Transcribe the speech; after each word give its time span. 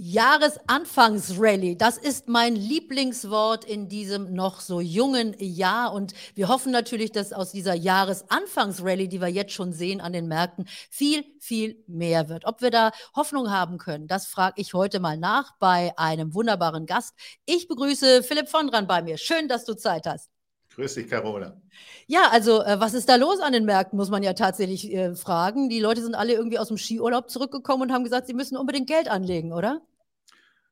Jahresanfangsrally, 0.00 1.76
das 1.76 1.98
ist 1.98 2.28
mein 2.28 2.54
Lieblingswort 2.54 3.64
in 3.64 3.88
diesem 3.88 4.32
noch 4.32 4.60
so 4.60 4.80
jungen 4.80 5.34
Jahr. 5.40 5.92
Und 5.92 6.14
wir 6.36 6.46
hoffen 6.46 6.70
natürlich, 6.70 7.10
dass 7.10 7.32
aus 7.32 7.50
dieser 7.50 7.74
Jahresanfangsrally, 7.74 9.08
die 9.08 9.20
wir 9.20 9.26
jetzt 9.26 9.54
schon 9.54 9.72
sehen 9.72 10.00
an 10.00 10.12
den 10.12 10.28
Märkten, 10.28 10.68
viel, 10.88 11.24
viel 11.40 11.82
mehr 11.88 12.28
wird. 12.28 12.44
Ob 12.44 12.62
wir 12.62 12.70
da 12.70 12.92
Hoffnung 13.16 13.50
haben 13.50 13.78
können, 13.78 14.06
das 14.06 14.28
frage 14.28 14.60
ich 14.60 14.72
heute 14.72 15.00
mal 15.00 15.18
nach 15.18 15.56
bei 15.58 15.92
einem 15.98 16.32
wunderbaren 16.32 16.86
Gast. 16.86 17.14
Ich 17.44 17.66
begrüße 17.66 18.22
Philipp 18.22 18.48
von 18.48 18.68
dran 18.68 18.86
bei 18.86 19.02
mir. 19.02 19.18
Schön, 19.18 19.48
dass 19.48 19.64
du 19.64 19.74
Zeit 19.74 20.06
hast. 20.06 20.37
Grüß 20.78 20.94
dich, 20.94 21.08
Carola. 21.08 21.60
Ja, 22.06 22.28
also 22.30 22.62
äh, 22.62 22.78
was 22.78 22.94
ist 22.94 23.08
da 23.08 23.16
los 23.16 23.40
an 23.40 23.52
den 23.52 23.64
Märkten, 23.64 23.96
muss 23.96 24.10
man 24.10 24.22
ja 24.22 24.32
tatsächlich 24.32 24.94
äh, 24.94 25.16
fragen. 25.16 25.68
Die 25.68 25.80
Leute 25.80 26.02
sind 26.02 26.14
alle 26.14 26.34
irgendwie 26.34 26.60
aus 26.60 26.68
dem 26.68 26.78
Skiurlaub 26.78 27.28
zurückgekommen 27.28 27.82
und 27.82 27.92
haben 27.92 28.04
gesagt, 28.04 28.28
sie 28.28 28.32
müssen 28.32 28.56
unbedingt 28.56 28.86
Geld 28.86 29.08
anlegen, 29.08 29.52
oder? 29.52 29.82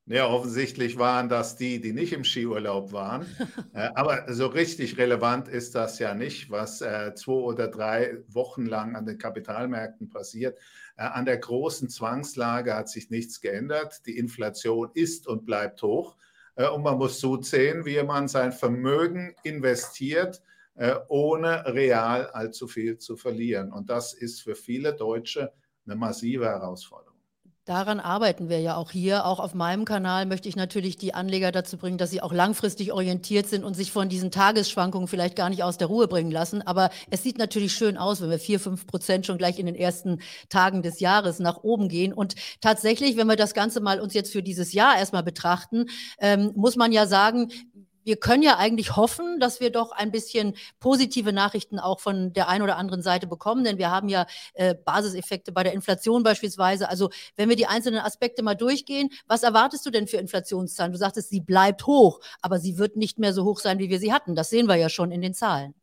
Ja, 0.05 0.28
offensichtlich 0.28 0.97
waren 0.97 1.28
das 1.28 1.56
die, 1.56 1.80
die 1.80 1.92
nicht 1.92 2.12
im 2.12 2.23
Skiurlaub 2.23 2.92
waren. 2.92 3.27
äh, 3.74 3.88
aber 3.97 4.33
so 4.33 4.47
richtig 4.47 4.97
relevant 4.97 5.48
ist 5.48 5.74
das 5.74 5.98
ja 5.98 6.14
nicht, 6.14 6.52
was 6.52 6.83
äh, 6.83 7.12
zwei 7.16 7.33
oder 7.33 7.66
drei 7.66 8.19
Wochen 8.28 8.64
lang 8.64 8.95
an 8.95 9.06
den 9.06 9.19
Kapitalmärkten 9.19 10.09
passiert. 10.09 10.56
Äh, 10.97 11.02
an 11.02 11.25
der 11.25 11.38
großen 11.38 11.88
Zwangslage 11.88 12.77
hat 12.77 12.88
sich 12.88 13.11
nichts 13.11 13.41
geändert. 13.41 14.06
Die 14.06 14.16
Inflation 14.16 14.88
ist 14.95 15.27
und 15.27 15.47
bleibt 15.47 15.83
hoch. 15.83 16.14
Äh, 16.56 16.69
und 16.69 16.83
man 16.83 16.98
muss 16.98 17.20
zusehen, 17.20 17.84
wie 17.84 18.02
man 18.02 18.27
sein 18.28 18.52
Vermögen 18.52 19.34
investiert, 19.45 20.42
äh, 20.74 20.97
ohne 21.09 21.64
real 21.66 22.27
allzu 22.30 22.66
viel 22.66 22.98
zu 22.98 23.16
verlieren. 23.16 23.73
Und 23.73 23.88
das 23.88 24.12
ist 24.12 24.42
für 24.42 24.55
viele 24.55 24.95
Deutsche 24.95 25.52
eine 25.87 25.97
massive 25.97 26.47
Herausforderung. 26.47 27.16
Daran 27.66 27.98
arbeiten 27.98 28.48
wir 28.48 28.61
ja 28.61 28.77
auch 28.77 28.93
hier. 28.93 29.27
Auch 29.27 29.41
auf 29.41 29.52
meinem 29.52 29.84
Kanal 29.84 30.25
möchte 30.25 30.48
ich 30.48 30.55
natürlich 30.55 30.98
die 30.98 31.15
Anleger 31.15 31.51
dazu 31.51 31.77
bringen, 31.77 31.98
dass 31.98 32.11
sie 32.11 32.23
auch 32.23 32.33
langfristig 32.33 32.92
orientiert 32.92 33.48
sind 33.48 33.64
und 33.64 33.75
sich 33.75 33.91
von 33.91 34.08
diesen 34.08 34.31
Tagesschwankungen 34.31 35.08
vielleicht 35.08 35.34
gar 35.34 35.50
nicht 35.50 35.64
aus 35.64 35.77
der 35.77 35.89
Ruhe 35.89 36.06
bringen 36.06 36.31
lassen. 36.31 36.62
Aber 36.62 36.91
es 37.11 37.25
sieht 37.25 37.39
natürlich 37.39 37.73
schön 37.73 37.97
aus, 37.97 38.20
wenn 38.20 38.31
wir 38.31 38.39
vier, 38.39 38.61
fünf 38.61 38.86
Prozent 38.86 39.27
schon 39.27 39.36
gleich 39.36 39.58
in 39.58 39.67
den 39.67 39.75
ersten 39.75 40.20
Tagen 40.48 40.83
des 40.83 41.00
Jahres 41.00 41.41
nach 41.41 41.64
oben 41.64 41.89
gehen. 41.89 42.12
Und 42.12 42.36
tatsächlich, 42.61 43.17
wenn 43.17 43.27
wir 43.27 43.34
das 43.34 43.53
Ganze 43.53 43.80
mal 43.80 43.98
uns 43.98 44.14
jetzt 44.14 44.30
für 44.30 44.45
dieses 44.45 44.73
Jahr 44.73 44.97
erstmal 44.97 45.25
betrachten, 45.25 45.86
ähm, 46.20 46.53
muss 46.55 46.77
man 46.77 46.92
ja 46.92 47.08
sagen, 47.08 47.51
wir 48.06 48.16
können 48.16 48.44
ja 48.44 48.56
eigentlich 48.56 48.94
hoffen, 48.94 49.40
dass 49.40 49.58
wir 49.58 49.70
doch 49.70 49.90
ein 49.90 50.12
bisschen 50.12 50.54
positive 50.78 51.32
Nachrichten 51.32 51.80
auch 51.80 51.98
von 51.98 52.32
der 52.32 52.48
einen 52.48 52.62
oder 52.62 52.76
anderen 52.76 53.02
Seite 53.02 53.26
bekommen, 53.26 53.64
denn 53.64 53.78
wir 53.78 53.90
haben 53.90 54.08
ja 54.08 54.26
äh, 54.54 54.76
Basiseffekte 54.76 55.50
bei 55.50 55.64
der 55.64 55.72
Inflation 55.72 56.22
beispielsweise. 56.22 56.88
Also 56.88 57.10
wenn 57.34 57.48
wir 57.48 57.56
die 57.56 57.66
einzelnen 57.66 57.98
Aspekte 57.98 58.44
mal 58.44 58.54
durchgehen, 58.54 59.10
was 59.27 59.42
erwartest 59.42 59.84
du 59.84 59.90
denn 59.90 60.06
für 60.06 60.18
Inflationszahlen? 60.18 60.92
Du 60.92 60.98
sagtest, 60.98 61.30
sie 61.30 61.40
bleibt 61.40 61.86
hoch, 61.86 62.20
aber 62.40 62.60
sie 62.60 62.78
wird 62.78 62.96
nicht 62.96 63.18
mehr 63.18 63.32
so 63.32 63.44
hoch 63.44 63.58
sein, 63.58 63.80
wie 63.80 63.90
wir 63.90 63.98
sie 63.98 64.12
hatten. 64.12 64.36
Das 64.36 64.50
sehen 64.50 64.68
wir 64.68 64.77
ja 64.77 64.88
schon 64.88 65.10
in 65.10 65.20
den 65.20 65.34
Zahlen. 65.34 65.74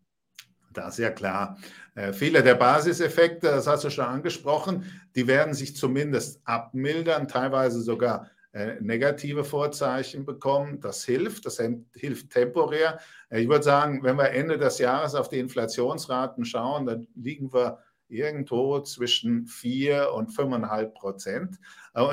Das 0.71 0.93
ist 0.93 0.99
ja 0.99 1.11
klar. 1.11 1.57
Äh, 1.93 2.13
viele 2.13 2.41
der 2.41 2.55
Basiseffekte, 2.55 3.47
das 3.47 3.67
hast 3.67 3.83
du 3.83 3.89
schon 3.89 4.05
angesprochen, 4.05 4.85
die 5.15 5.27
werden 5.27 5.53
sich 5.53 5.75
zumindest 5.75 6.39
abmildern, 6.45 7.27
teilweise 7.27 7.81
sogar 7.81 8.29
negative 8.53 9.43
Vorzeichen 9.43 10.25
bekommen. 10.25 10.79
Das 10.79 11.03
hilft, 11.03 11.45
das 11.47 11.59
hilft 11.95 12.29
temporär. 12.29 12.99
Äh, 13.29 13.41
ich 13.41 13.49
würde 13.49 13.63
sagen, 13.63 14.03
wenn 14.03 14.17
wir 14.17 14.29
Ende 14.29 14.57
des 14.57 14.77
Jahres 14.77 15.15
auf 15.15 15.29
die 15.29 15.39
Inflationsraten 15.39 16.45
schauen, 16.45 16.85
dann 16.85 17.07
liegen 17.15 17.51
wir 17.51 17.79
irgendwo 18.09 18.79
zwischen 18.81 19.47
4 19.47 20.13
und 20.13 20.29
5,5 20.29 20.85
Prozent. 20.93 21.59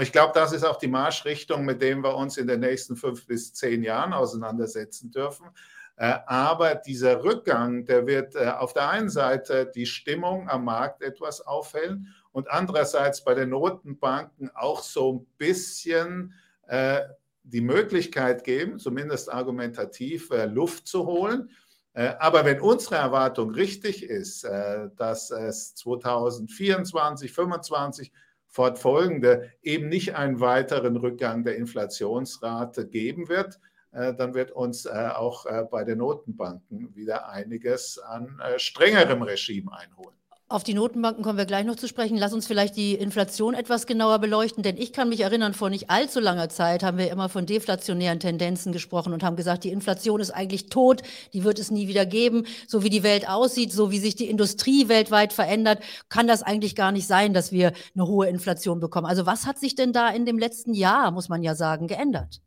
Ich 0.01 0.13
glaube, 0.13 0.33
das 0.35 0.53
ist 0.53 0.65
auch 0.65 0.79
die 0.79 0.89
Marschrichtung, 0.89 1.67
mit 1.67 1.83
der 1.83 1.97
wir 1.97 2.17
uns 2.17 2.39
in 2.39 2.47
den 2.47 2.61
nächsten 2.61 2.97
fünf 2.97 3.27
bis 3.27 3.53
zehn 3.53 3.83
Jahren 3.83 4.15
auseinandersetzen 4.15 5.11
dürfen. 5.11 5.49
Äh, 5.97 6.15
aber 6.27 6.77
dieser 6.77 7.23
Rückgang, 7.23 7.85
der 7.85 8.07
wird 8.07 8.35
auf 8.35 8.73
der 8.73 8.89
einen 8.89 9.11
Seite 9.11 9.71
die 9.75 9.85
Stimmung 9.85 10.49
am 10.49 10.65
Markt 10.65 11.03
etwas 11.03 11.43
aufhellen 11.43 12.15
und 12.33 12.51
andererseits 12.51 13.25
bei 13.25 13.35
den 13.35 13.51
Notenbanken 13.51 14.51
auch 14.55 14.83
so 14.83 15.13
ein 15.13 15.27
bisschen 15.39 16.35
äh, 16.67 17.01
die 17.43 17.61
Möglichkeit 17.61 18.45
geben, 18.45 18.79
zumindest 18.79 19.33
argumentativ 19.33 20.31
äh, 20.31 20.47
Luft 20.47 20.87
zu 20.87 21.07
holen. 21.07 21.51
Äh, 21.93 22.15
aber 22.21 22.45
wenn 22.45 22.61
unsere 22.61 22.97
Erwartung 22.97 23.51
richtig 23.51 24.05
ist, 24.05 24.45
äh, 24.45 24.89
dass 24.97 25.31
es 25.31 25.75
2024, 25.75 26.93
2025 26.93 28.13
fortfolgende 28.47 29.51
eben 29.63 29.89
nicht 29.89 30.15
einen 30.15 30.41
weiteren 30.41 30.97
Rückgang 30.97 31.45
der 31.45 31.57
Inflationsrate 31.57 32.87
geben 32.89 33.29
wird, 33.29 33.61
äh, 33.93 34.15
dann 34.15 34.35
wird 34.35 34.53
uns 34.53 34.87
auch 34.87 35.47
bei 35.71 35.85
den 35.85 35.99
Notenbanken 35.99 36.95
wieder 36.95 37.29
einiges 37.29 37.99
an 37.99 38.41
strengerem 38.57 39.23
Regime 39.23 39.73
einholen. 39.73 40.20
Auf 40.53 40.65
die 40.65 40.75
Notenbanken 40.75 41.23
kommen 41.23 41.39
wir 41.39 41.45
gleich 41.45 41.65
noch 41.65 41.77
zu 41.77 41.87
sprechen. 41.87 42.17
Lass 42.17 42.33
uns 42.33 42.49
vielleicht 42.49 42.77
die 42.77 42.95
Inflation 42.95 43.55
etwas 43.55 43.87
genauer 43.87 44.19
beleuchten, 44.19 44.65
denn 44.65 44.77
ich 44.79 44.93
kann 44.93 45.09
mich 45.09 45.21
erinnern, 45.21 45.55
vor 45.55 45.71
nicht 45.71 45.91
allzu 45.91 46.19
langer 46.19 46.49
Zeit 46.49 46.83
haben 46.83 46.99
wir 46.99 47.09
immer 47.09 47.29
von 47.29 47.47
deflationären 47.47 48.19
Tendenzen 48.19 48.73
gesprochen 48.73 49.13
und 49.13 49.23
haben 49.23 49.37
gesagt, 49.37 49.63
die 49.63 49.71
Inflation 49.71 50.21
ist 50.21 50.33
eigentlich 50.33 50.67
tot, 50.67 51.03
die 51.35 51.45
wird 51.45 51.61
es 51.61 51.71
nie 51.71 51.87
wieder 51.87 52.05
geben. 52.05 52.47
So 52.67 52.83
wie 52.83 52.91
die 52.91 53.05
Welt 53.05 53.29
aussieht, 53.29 53.73
so 53.73 53.93
wie 53.93 54.01
sich 54.01 54.17
die 54.17 54.29
Industrie 54.29 54.89
weltweit 54.89 55.33
verändert, 55.33 55.85
kann 56.09 56.27
das 56.27 56.43
eigentlich 56.43 56.75
gar 56.75 56.91
nicht 56.91 57.07
sein, 57.07 57.33
dass 57.33 57.53
wir 57.53 57.73
eine 57.95 58.09
hohe 58.09 58.27
Inflation 58.27 58.81
bekommen. 58.81 59.07
Also 59.07 59.27
was 59.27 59.47
hat 59.47 59.57
sich 59.57 59.77
denn 59.77 59.93
da 59.93 60.09
in 60.09 60.27
dem 60.27 60.37
letzten 60.37 60.75
Jahr, 60.75 61.13
muss 61.13 61.29
man 61.29 61.45
ja 61.45 61.55
sagen, 61.55 61.87
geändert? 61.87 62.41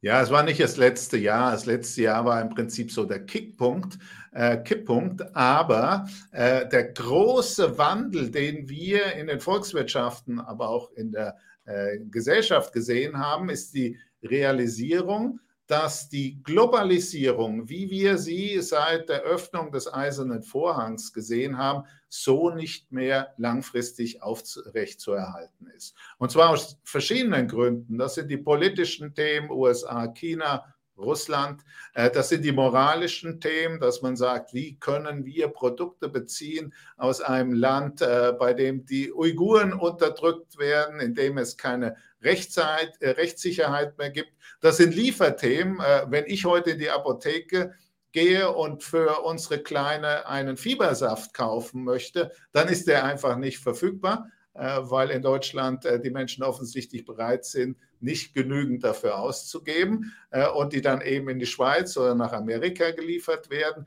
Ja, 0.00 0.22
es 0.22 0.30
war 0.30 0.44
nicht 0.44 0.60
das 0.60 0.76
letzte 0.76 1.18
Jahr. 1.18 1.50
Das 1.50 1.66
letzte 1.66 2.02
Jahr 2.02 2.24
war 2.24 2.40
im 2.40 2.50
Prinzip 2.50 2.92
so 2.92 3.04
der 3.04 3.26
Kickpunkt, 3.26 3.98
äh, 4.38 4.58
Kipppunkt. 4.58 5.34
Aber 5.34 6.08
äh, 6.30 6.68
der 6.68 6.92
große 6.92 7.76
Wandel, 7.76 8.30
den 8.30 8.68
wir 8.68 9.14
in 9.14 9.26
den 9.26 9.40
Volkswirtschaften, 9.40 10.38
aber 10.38 10.68
auch 10.68 10.92
in 10.92 11.10
der 11.10 11.36
äh, 11.64 11.98
Gesellschaft 12.10 12.72
gesehen 12.72 13.18
haben, 13.18 13.50
ist 13.50 13.74
die 13.74 13.98
Realisierung, 14.22 15.40
dass 15.66 16.08
die 16.08 16.40
Globalisierung, 16.44 17.68
wie 17.68 17.90
wir 17.90 18.16
sie 18.16 18.60
seit 18.60 19.08
der 19.08 19.22
Öffnung 19.22 19.72
des 19.72 19.92
Eisernen 19.92 20.42
Vorhangs 20.42 21.12
gesehen 21.12 21.58
haben, 21.58 21.86
so 22.08 22.50
nicht 22.50 22.90
mehr 22.92 23.34
langfristig 23.36 24.22
aufrechtzuerhalten 24.22 25.66
ist. 25.76 25.94
Und 26.16 26.30
zwar 26.30 26.50
aus 26.50 26.78
verschiedenen 26.84 27.48
Gründen. 27.48 27.98
Das 27.98 28.14
sind 28.14 28.28
die 28.28 28.38
politischen 28.38 29.14
Themen 29.14 29.50
USA, 29.50 30.06
China, 30.06 30.64
Russland. 30.98 31.62
Äh, 31.94 32.10
das 32.10 32.28
sind 32.28 32.44
die 32.44 32.52
moralischen 32.52 33.40
Themen, 33.40 33.80
dass 33.80 34.02
man 34.02 34.16
sagt, 34.16 34.52
wie 34.54 34.78
können 34.78 35.24
wir 35.24 35.48
Produkte 35.48 36.08
beziehen 36.08 36.74
aus 36.96 37.20
einem 37.20 37.52
Land, 37.52 38.02
äh, 38.02 38.32
bei 38.38 38.54
dem 38.54 38.84
die 38.84 39.12
Uiguren 39.12 39.72
unterdrückt 39.72 40.58
werden, 40.58 41.00
in 41.00 41.14
dem 41.14 41.38
es 41.38 41.56
keine 41.56 41.96
Rechtszeit, 42.22 43.00
äh, 43.00 43.10
Rechtssicherheit 43.10 43.96
mehr 43.98 44.10
gibt. 44.10 44.32
Das 44.60 44.76
sind 44.76 44.94
Lieferthemen. 44.94 45.78
Wenn 46.08 46.26
ich 46.26 46.44
heute 46.44 46.70
in 46.70 46.78
die 46.80 46.90
Apotheke 46.90 47.74
gehe 48.10 48.50
und 48.50 48.82
für 48.82 49.22
unsere 49.22 49.62
Kleine 49.62 50.26
einen 50.26 50.56
Fiebersaft 50.56 51.32
kaufen 51.32 51.84
möchte, 51.84 52.32
dann 52.50 52.66
ist 52.68 52.88
der 52.88 53.04
einfach 53.04 53.36
nicht 53.36 53.58
verfügbar. 53.58 54.28
Weil 54.54 55.10
in 55.10 55.22
Deutschland 55.22 55.86
die 56.02 56.10
Menschen 56.10 56.42
offensichtlich 56.42 57.04
bereit 57.04 57.44
sind, 57.44 57.76
nicht 58.02 58.34
genügend 58.34 58.84
dafür 58.84 59.18
auszugeben 59.18 60.12
äh, 60.30 60.48
und 60.48 60.72
die 60.72 60.80
dann 60.80 61.00
eben 61.00 61.28
in 61.28 61.38
die 61.38 61.46
Schweiz 61.46 61.96
oder 61.96 62.14
nach 62.14 62.32
Amerika 62.32 62.90
geliefert 62.90 63.50
werden. 63.50 63.86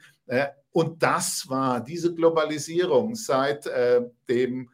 Und 0.71 1.03
das 1.03 1.49
war 1.49 1.83
diese 1.83 2.15
Globalisierung 2.15 3.15
seit 3.15 3.69
dem 4.29 4.69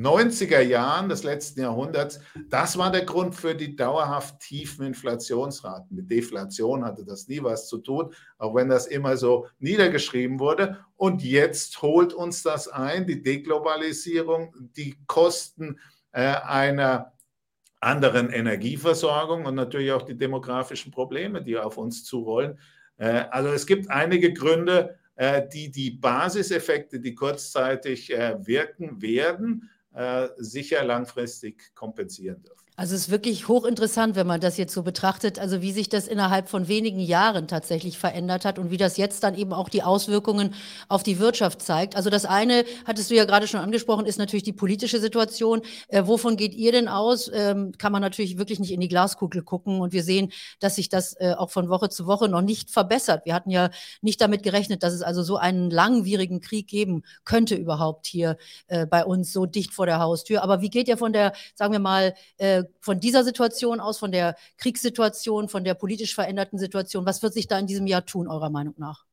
90er 0.00 0.60
Jahren 0.60 1.08
des 1.08 1.24
letzten 1.24 1.60
Jahrhunderts, 1.60 2.20
das 2.48 2.78
war 2.78 2.90
der 2.90 3.04
Grund 3.04 3.34
für 3.34 3.54
die 3.54 3.76
dauerhaft 3.76 4.40
tiefen 4.40 4.86
Inflationsraten. 4.86 5.94
Mit 5.94 6.10
Deflation 6.10 6.84
hatte 6.84 7.04
das 7.04 7.28
nie 7.28 7.42
was 7.42 7.68
zu 7.68 7.78
tun, 7.78 8.14
auch 8.38 8.54
wenn 8.54 8.68
das 8.68 8.86
immer 8.86 9.16
so 9.16 9.46
niedergeschrieben 9.58 10.38
wurde. 10.38 10.84
Und 10.96 11.22
jetzt 11.22 11.82
holt 11.82 12.14
uns 12.14 12.42
das 12.42 12.68
ein, 12.68 13.06
die 13.06 13.22
Deglobalisierung, 13.22 14.54
die 14.76 14.96
Kosten 15.06 15.78
äh, 16.12 16.22
einer 16.22 17.12
anderen 17.80 18.30
Energieversorgung 18.30 19.46
und 19.46 19.54
natürlich 19.54 19.92
auch 19.92 20.02
die 20.02 20.16
demografischen 20.16 20.92
Probleme, 20.92 21.42
die 21.42 21.56
auf 21.56 21.78
uns 21.78 22.04
zurollen. 22.04 22.58
Äh, 22.98 23.24
also 23.30 23.48
es 23.50 23.66
gibt 23.66 23.90
einige 23.90 24.32
Gründe, 24.32 24.98
äh, 25.16 25.42
die 25.52 25.70
die 25.70 25.90
Basiseffekte, 25.90 27.00
die 27.00 27.14
kurzzeitig 27.14 28.12
äh, 28.12 28.36
wirken 28.46 29.02
werden, 29.02 29.70
sicher 30.36 30.84
langfristig 30.84 31.74
kompensieren 31.74 32.40
dürfen. 32.44 32.69
Also 32.80 32.94
es 32.94 33.02
ist 33.02 33.10
wirklich 33.10 33.46
hochinteressant, 33.46 34.16
wenn 34.16 34.26
man 34.26 34.40
das 34.40 34.56
jetzt 34.56 34.72
so 34.72 34.82
betrachtet, 34.82 35.38
also 35.38 35.60
wie 35.60 35.70
sich 35.70 35.90
das 35.90 36.08
innerhalb 36.08 36.48
von 36.48 36.66
wenigen 36.66 36.98
Jahren 36.98 37.46
tatsächlich 37.46 37.98
verändert 37.98 38.46
hat 38.46 38.58
und 38.58 38.70
wie 38.70 38.78
das 38.78 38.96
jetzt 38.96 39.22
dann 39.22 39.34
eben 39.34 39.52
auch 39.52 39.68
die 39.68 39.82
Auswirkungen 39.82 40.54
auf 40.88 41.02
die 41.02 41.18
Wirtschaft 41.18 41.60
zeigt. 41.60 41.94
Also 41.94 42.08
das 42.08 42.24
eine, 42.24 42.64
hattest 42.86 43.10
du 43.10 43.14
ja 43.14 43.26
gerade 43.26 43.46
schon 43.48 43.60
angesprochen, 43.60 44.06
ist 44.06 44.18
natürlich 44.18 44.44
die 44.44 44.54
politische 44.54 44.98
Situation. 44.98 45.60
Äh, 45.88 46.06
wovon 46.06 46.38
geht 46.38 46.54
ihr 46.54 46.72
denn 46.72 46.88
aus? 46.88 47.30
Ähm, 47.34 47.72
kann 47.76 47.92
man 47.92 48.00
natürlich 48.00 48.38
wirklich 48.38 48.60
nicht 48.60 48.72
in 48.72 48.80
die 48.80 48.88
Glaskugel 48.88 49.42
gucken 49.42 49.82
und 49.82 49.92
wir 49.92 50.02
sehen, 50.02 50.32
dass 50.58 50.76
sich 50.76 50.88
das 50.88 51.12
äh, 51.20 51.34
auch 51.36 51.50
von 51.50 51.68
Woche 51.68 51.90
zu 51.90 52.06
Woche 52.06 52.30
noch 52.30 52.40
nicht 52.40 52.70
verbessert. 52.70 53.26
Wir 53.26 53.34
hatten 53.34 53.50
ja 53.50 53.68
nicht 54.00 54.22
damit 54.22 54.42
gerechnet, 54.42 54.82
dass 54.82 54.94
es 54.94 55.02
also 55.02 55.22
so 55.22 55.36
einen 55.36 55.68
langwierigen 55.68 56.40
Krieg 56.40 56.66
geben 56.66 57.02
könnte 57.26 57.56
überhaupt 57.56 58.06
hier 58.06 58.38
äh, 58.68 58.86
bei 58.86 59.04
uns 59.04 59.34
so 59.34 59.44
dicht 59.44 59.74
vor 59.74 59.84
der 59.84 59.98
Haustür. 59.98 60.42
Aber 60.42 60.62
wie 60.62 60.70
geht 60.70 60.88
ihr 60.88 60.96
von 60.96 61.12
der, 61.12 61.34
sagen 61.54 61.74
wir 61.74 61.78
mal, 61.78 62.14
äh, 62.38 62.64
von 62.80 63.00
dieser 63.00 63.24
Situation 63.24 63.80
aus, 63.80 63.98
von 63.98 64.12
der 64.12 64.36
Kriegssituation, 64.58 65.48
von 65.48 65.64
der 65.64 65.74
politisch 65.74 66.14
veränderten 66.14 66.58
Situation, 66.58 67.06
was 67.06 67.22
wird 67.22 67.34
sich 67.34 67.46
da 67.46 67.58
in 67.58 67.66
diesem 67.66 67.86
Jahr 67.86 68.06
tun, 68.06 68.28
eurer 68.28 68.50
Meinung 68.50 68.74
nach? 68.76 69.04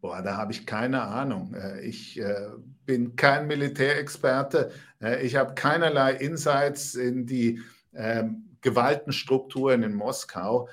Boah, 0.00 0.22
da 0.22 0.36
habe 0.36 0.52
ich 0.52 0.64
keine 0.64 1.02
Ahnung. 1.02 1.54
Äh, 1.54 1.80
ich 1.80 2.20
äh, 2.20 2.50
bin 2.86 3.16
kein 3.16 3.48
Militärexperte. 3.48 4.70
Äh, 5.02 5.26
ich 5.26 5.34
habe 5.34 5.54
keinerlei 5.54 6.12
Insights 6.12 6.94
in 6.94 7.26
die 7.26 7.60
ähm, 7.94 8.56
Gewaltenstrukturen 8.60 9.82
in 9.82 9.94
Moskau. 9.94 10.68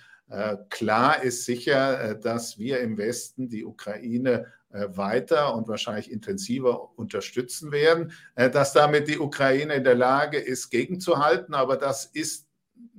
Klar 0.70 1.22
ist 1.22 1.46
sicher, 1.46 2.16
dass 2.16 2.58
wir 2.58 2.80
im 2.80 2.98
Westen 2.98 3.48
die 3.48 3.64
Ukraine 3.64 4.48
weiter 4.96 5.56
und 5.56 5.68
wahrscheinlich 5.68 6.12
intensiver 6.12 6.98
unterstützen 6.98 7.72
werden, 7.72 8.12
dass 8.36 8.74
damit 8.74 9.08
die 9.08 9.20
Ukraine 9.20 9.76
in 9.76 9.84
der 9.84 9.96
Lage 9.96 10.38
ist, 10.38 10.70
gegenzuhalten. 10.70 11.54
Aber 11.54 11.78
das 11.78 12.06
ist 12.06 12.48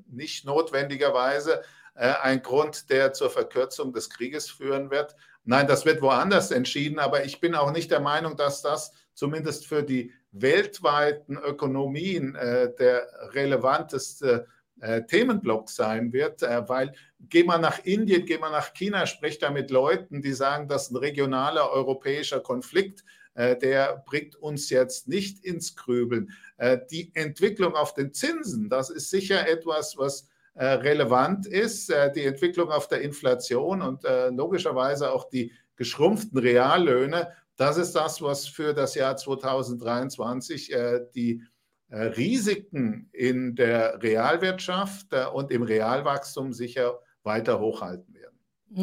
nicht 0.09 0.45
notwendigerweise 0.45 1.63
ein 1.95 2.43
Grund, 2.43 2.91
der 2.91 3.13
zur 3.13 3.31
Verkürzung 3.31 3.93
des 3.93 4.11
Krieges 4.11 4.51
führen 4.51 4.91
wird. 4.91 5.17
Nein, 5.45 5.69
das 5.69 5.87
wird 5.87 6.03
woanders 6.03 6.51
entschieden, 6.51 6.99
aber 6.99 7.25
ich 7.25 7.41
bin 7.41 7.55
auch 7.55 7.71
nicht 7.71 7.91
der 7.91 8.01
Meinung, 8.01 8.37
dass 8.37 8.63
das 8.63 8.93
zumindest 9.15 9.67
für 9.67 9.83
die 9.83 10.13
weltweiten 10.33 11.37
Ökonomien 11.37 12.35
äh, 12.35 12.75
der 12.75 13.07
relevanteste 13.33 14.47
äh, 14.49 14.51
Themenblock 14.81 15.71
sein 15.71 16.13
wird, 16.13 16.43
äh, 16.43 16.69
weil 16.69 16.93
geh 17.21 17.45
mal 17.45 17.59
nach 17.59 17.85
Indien, 17.85 18.27
geh 18.27 18.39
mal 18.39 18.51
nach 18.51 18.75
China, 18.75 19.07
sprich 19.07 19.39
da 19.39 19.51
mit 19.51 19.71
Leuten, 19.71 20.23
die 20.23 20.33
sagen, 20.33 20.69
dass 20.69 20.91
ein 20.91 20.97
regionaler 20.97 21.71
europäischer 21.71 22.41
Konflikt, 22.41 23.05
äh, 23.35 23.57
der 23.57 24.03
bringt 24.07 24.37
uns 24.37 24.71
jetzt 24.71 25.09
nicht 25.09 25.45
ins 25.45 25.77
Grübeln. 25.77 26.31
Äh, 26.59 26.79
die 26.91 27.11
Entwicklung 27.15 27.75
auf 27.75 27.95
den 27.95 28.13
Zinsen, 28.13 28.69
das 28.69 28.91
ist 28.91 29.11
sicher 29.11 29.49
etwas, 29.49 29.97
was 29.97 30.29
äh, 30.57 30.65
relevant 30.65 31.47
ist, 31.47 31.91
äh, 31.91 32.11
die 32.11 32.25
Entwicklung 32.25 32.71
auf 32.71 32.89
der 32.89 33.03
Inflation 33.03 33.83
und 33.83 34.07
äh, 34.07 34.31
logischerweise 34.31 35.13
auch 35.13 35.29
die 35.29 35.53
geschrumpften 35.77 36.39
Reallöhne, 36.39 37.31
das 37.57 37.77
ist 37.77 37.93
das, 37.93 38.23
was 38.23 38.49
für 38.49 38.73
das 38.73 38.95
Jahr 38.95 39.17
2023 39.17 40.75
die 41.15 41.43
Risiken 41.91 43.09
in 43.13 43.55
der 43.55 44.03
Realwirtschaft 44.03 45.15
und 45.33 45.51
im 45.53 45.63
Realwachstum 45.63 46.53
sicher 46.53 46.99
weiter 47.23 47.61
hochhalten 47.61 48.16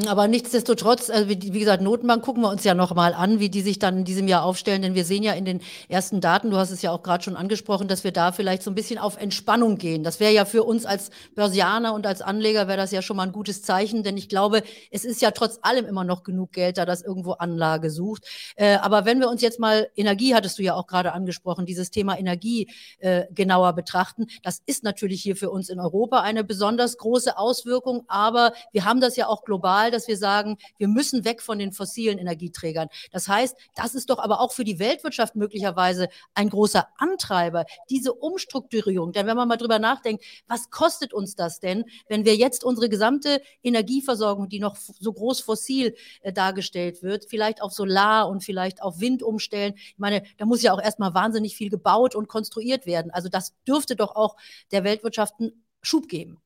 aber 0.05 0.29
nichtsdestotrotz, 0.29 1.09
also 1.09 1.27
wie, 1.27 1.53
wie, 1.53 1.59
gesagt, 1.59 1.83
Notenbank 1.83 2.23
gucken 2.23 2.41
wir 2.41 2.49
uns 2.49 2.63
ja 2.63 2.73
nochmal 2.73 3.13
an, 3.13 3.41
wie 3.41 3.49
die 3.49 3.61
sich 3.61 3.79
dann 3.79 3.97
in 3.97 4.05
diesem 4.05 4.29
Jahr 4.29 4.45
aufstellen, 4.45 4.81
denn 4.81 4.95
wir 4.95 5.03
sehen 5.03 5.23
ja 5.23 5.33
in 5.33 5.43
den 5.43 5.59
ersten 5.89 6.21
Daten, 6.21 6.51
du 6.51 6.57
hast 6.57 6.71
es 6.71 6.81
ja 6.81 6.91
auch 6.91 7.03
gerade 7.03 7.21
schon 7.21 7.35
angesprochen, 7.35 7.89
dass 7.89 8.05
wir 8.05 8.13
da 8.13 8.31
vielleicht 8.31 8.63
so 8.63 8.71
ein 8.71 8.75
bisschen 8.75 8.97
auf 8.97 9.17
Entspannung 9.17 9.77
gehen. 9.77 10.03
Das 10.03 10.21
wäre 10.21 10.31
ja 10.31 10.45
für 10.45 10.63
uns 10.63 10.85
als 10.85 11.11
Börsianer 11.35 11.93
und 11.93 12.07
als 12.07 12.21
Anleger 12.21 12.69
wäre 12.69 12.77
das 12.77 12.91
ja 12.91 13.01
schon 13.01 13.17
mal 13.17 13.23
ein 13.23 13.33
gutes 13.33 13.61
Zeichen, 13.61 14.03
denn 14.03 14.15
ich 14.15 14.29
glaube, 14.29 14.63
es 14.89 15.03
ist 15.03 15.21
ja 15.21 15.31
trotz 15.31 15.59
allem 15.63 15.85
immer 15.85 16.05
noch 16.05 16.23
genug 16.23 16.53
Geld 16.53 16.77
da, 16.77 16.85
das 16.85 17.01
irgendwo 17.01 17.33
Anlage 17.33 17.91
sucht. 17.91 18.25
Äh, 18.55 18.75
aber 18.77 19.03
wenn 19.03 19.19
wir 19.19 19.29
uns 19.29 19.41
jetzt 19.41 19.59
mal 19.59 19.89
Energie, 19.97 20.33
hattest 20.33 20.57
du 20.59 20.63
ja 20.63 20.75
auch 20.75 20.87
gerade 20.87 21.11
angesprochen, 21.11 21.65
dieses 21.65 21.91
Thema 21.91 22.17
Energie 22.17 22.71
äh, 22.99 23.25
genauer 23.31 23.73
betrachten, 23.73 24.27
das 24.43 24.61
ist 24.65 24.85
natürlich 24.85 25.21
hier 25.21 25.35
für 25.35 25.51
uns 25.51 25.67
in 25.67 25.81
Europa 25.81 26.21
eine 26.21 26.45
besonders 26.45 26.97
große 26.97 27.37
Auswirkung, 27.37 28.05
aber 28.07 28.53
wir 28.71 28.85
haben 28.85 29.01
das 29.01 29.17
ja 29.17 29.27
auch 29.27 29.43
global 29.43 29.72
global, 29.73 29.91
dass 29.91 30.07
wir 30.07 30.17
sagen, 30.17 30.57
wir 30.77 30.87
müssen 30.87 31.25
weg 31.25 31.41
von 31.41 31.59
den 31.59 31.71
fossilen 31.71 32.17
Energieträgern. 32.17 32.89
Das 33.11 33.27
heißt, 33.27 33.55
das 33.75 33.95
ist 33.95 34.09
doch 34.09 34.19
aber 34.19 34.39
auch 34.39 34.51
für 34.51 34.63
die 34.63 34.79
Weltwirtschaft 34.79 35.35
möglicherweise 35.35 36.09
ein 36.35 36.49
großer 36.49 36.87
Antreiber, 36.97 37.65
diese 37.89 38.13
Umstrukturierung. 38.13 39.11
Denn 39.13 39.27
wenn 39.27 39.35
man 39.35 39.47
mal 39.47 39.57
drüber 39.57 39.79
nachdenkt, 39.79 40.23
was 40.47 40.69
kostet 40.69 41.13
uns 41.13 41.35
das 41.35 41.59
denn, 41.59 41.85
wenn 42.07 42.25
wir 42.25 42.35
jetzt 42.35 42.63
unsere 42.63 42.89
gesamte 42.89 43.41
Energieversorgung, 43.63 44.49
die 44.49 44.59
noch 44.59 44.75
so 44.75 45.11
groß 45.11 45.41
fossil 45.41 45.95
äh, 46.21 46.31
dargestellt 46.31 47.01
wird, 47.01 47.25
vielleicht 47.29 47.61
auf 47.61 47.73
Solar 47.73 48.29
und 48.29 48.43
vielleicht 48.43 48.81
auf 48.81 48.99
Wind 48.99 49.23
umstellen? 49.23 49.73
Ich 49.75 49.97
meine, 49.97 50.23
da 50.37 50.45
muss 50.45 50.61
ja 50.61 50.73
auch 50.73 50.81
erstmal 50.81 51.13
wahnsinnig 51.13 51.55
viel 51.55 51.69
gebaut 51.69 52.15
und 52.15 52.27
konstruiert 52.27 52.85
werden. 52.85 53.11
Also 53.11 53.29
das 53.29 53.53
dürfte 53.67 53.95
doch 53.95 54.15
auch 54.15 54.35
der 54.71 54.83
Weltwirtschaft 54.83 55.33
einen 55.39 55.63
Schub 55.81 56.07
geben. 56.07 56.42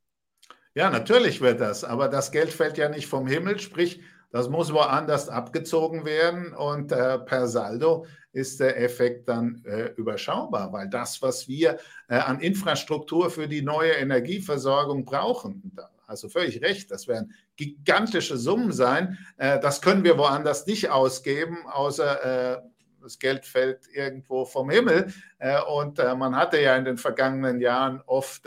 Ja, 0.78 0.92
natürlich 0.92 1.42
wird 1.42 1.60
das, 1.60 1.84
aber 1.84 2.08
das 2.08 2.32
Geld 2.32 2.52
fällt 2.52 2.78
ja 2.78 2.88
nicht 2.88 3.08
vom 3.08 3.26
Himmel, 3.26 3.58
sprich, 3.58 4.00
das 4.30 4.48
muss 4.48 4.72
woanders 4.72 5.28
abgezogen 5.28 6.06
werden 6.06 6.54
und 6.54 6.92
äh, 6.92 7.18
per 7.18 7.48
Saldo 7.48 8.06
ist 8.32 8.60
der 8.60 8.80
Effekt 8.80 9.28
dann 9.28 9.64
äh, 9.66 9.88
überschaubar, 9.96 10.72
weil 10.72 10.88
das, 10.88 11.20
was 11.24 11.48
wir 11.48 11.80
äh, 12.10 12.18
an 12.18 12.40
Infrastruktur 12.42 13.32
für 13.32 13.48
die 13.48 13.64
neue 13.64 13.94
Energieversorgung 13.94 15.04
brauchen, 15.04 15.76
also 16.06 16.30
völlig 16.30 16.62
recht, 16.62 16.92
das 16.92 17.08
werden 17.08 17.34
gigantische 17.56 18.38
Summen 18.38 18.72
sein, 18.72 19.18
äh, 19.38 19.60
das 19.60 19.82
können 19.82 20.04
wir 20.04 20.20
woanders 20.20 20.68
nicht 20.68 20.92
ausgeben, 20.92 21.58
außer 21.66 22.58
äh, 22.58 22.62
das 23.02 23.18
Geld 23.18 23.48
fällt 23.48 23.88
irgendwo 23.92 24.46
vom 24.46 24.70
Himmel. 24.70 25.12
Äh, 25.40 25.60
und 25.60 25.98
man 25.98 26.36
hatte 26.36 26.62
ja 26.62 26.76
in 26.76 26.86
den 26.86 26.98
vergangenen 27.00 27.62
Jahren 27.62 28.04
oft 28.06 28.44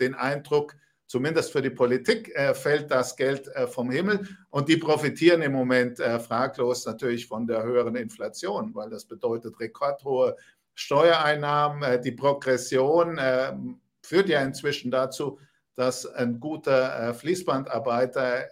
den 0.00 0.14
Eindruck, 0.16 0.74
zumindest 1.08 1.50
für 1.50 1.62
die 1.62 1.70
Politik 1.70 2.32
äh, 2.36 2.54
fällt 2.54 2.90
das 2.92 3.16
Geld 3.16 3.48
äh, 3.48 3.66
vom 3.66 3.90
Himmel 3.90 4.28
und 4.50 4.68
die 4.68 4.76
profitieren 4.76 5.42
im 5.42 5.52
Moment 5.52 5.98
äh, 5.98 6.20
fraglos 6.20 6.86
natürlich 6.86 7.26
von 7.26 7.46
der 7.46 7.64
höheren 7.64 7.96
Inflation, 7.96 8.74
weil 8.74 8.90
das 8.90 9.04
bedeutet 9.06 9.58
rekordhohe 9.58 10.36
Steuereinnahmen. 10.78 11.82
Äh, 11.82 12.00
die 12.00 12.12
Progression 12.12 13.18
äh, 13.18 13.52
führt 14.02 14.28
ja 14.28 14.42
inzwischen 14.42 14.92
dazu, 14.92 15.40
dass 15.74 16.06
ein 16.06 16.38
guter 16.38 17.08
äh, 17.08 17.14
Fließbandarbeiter 17.14 18.48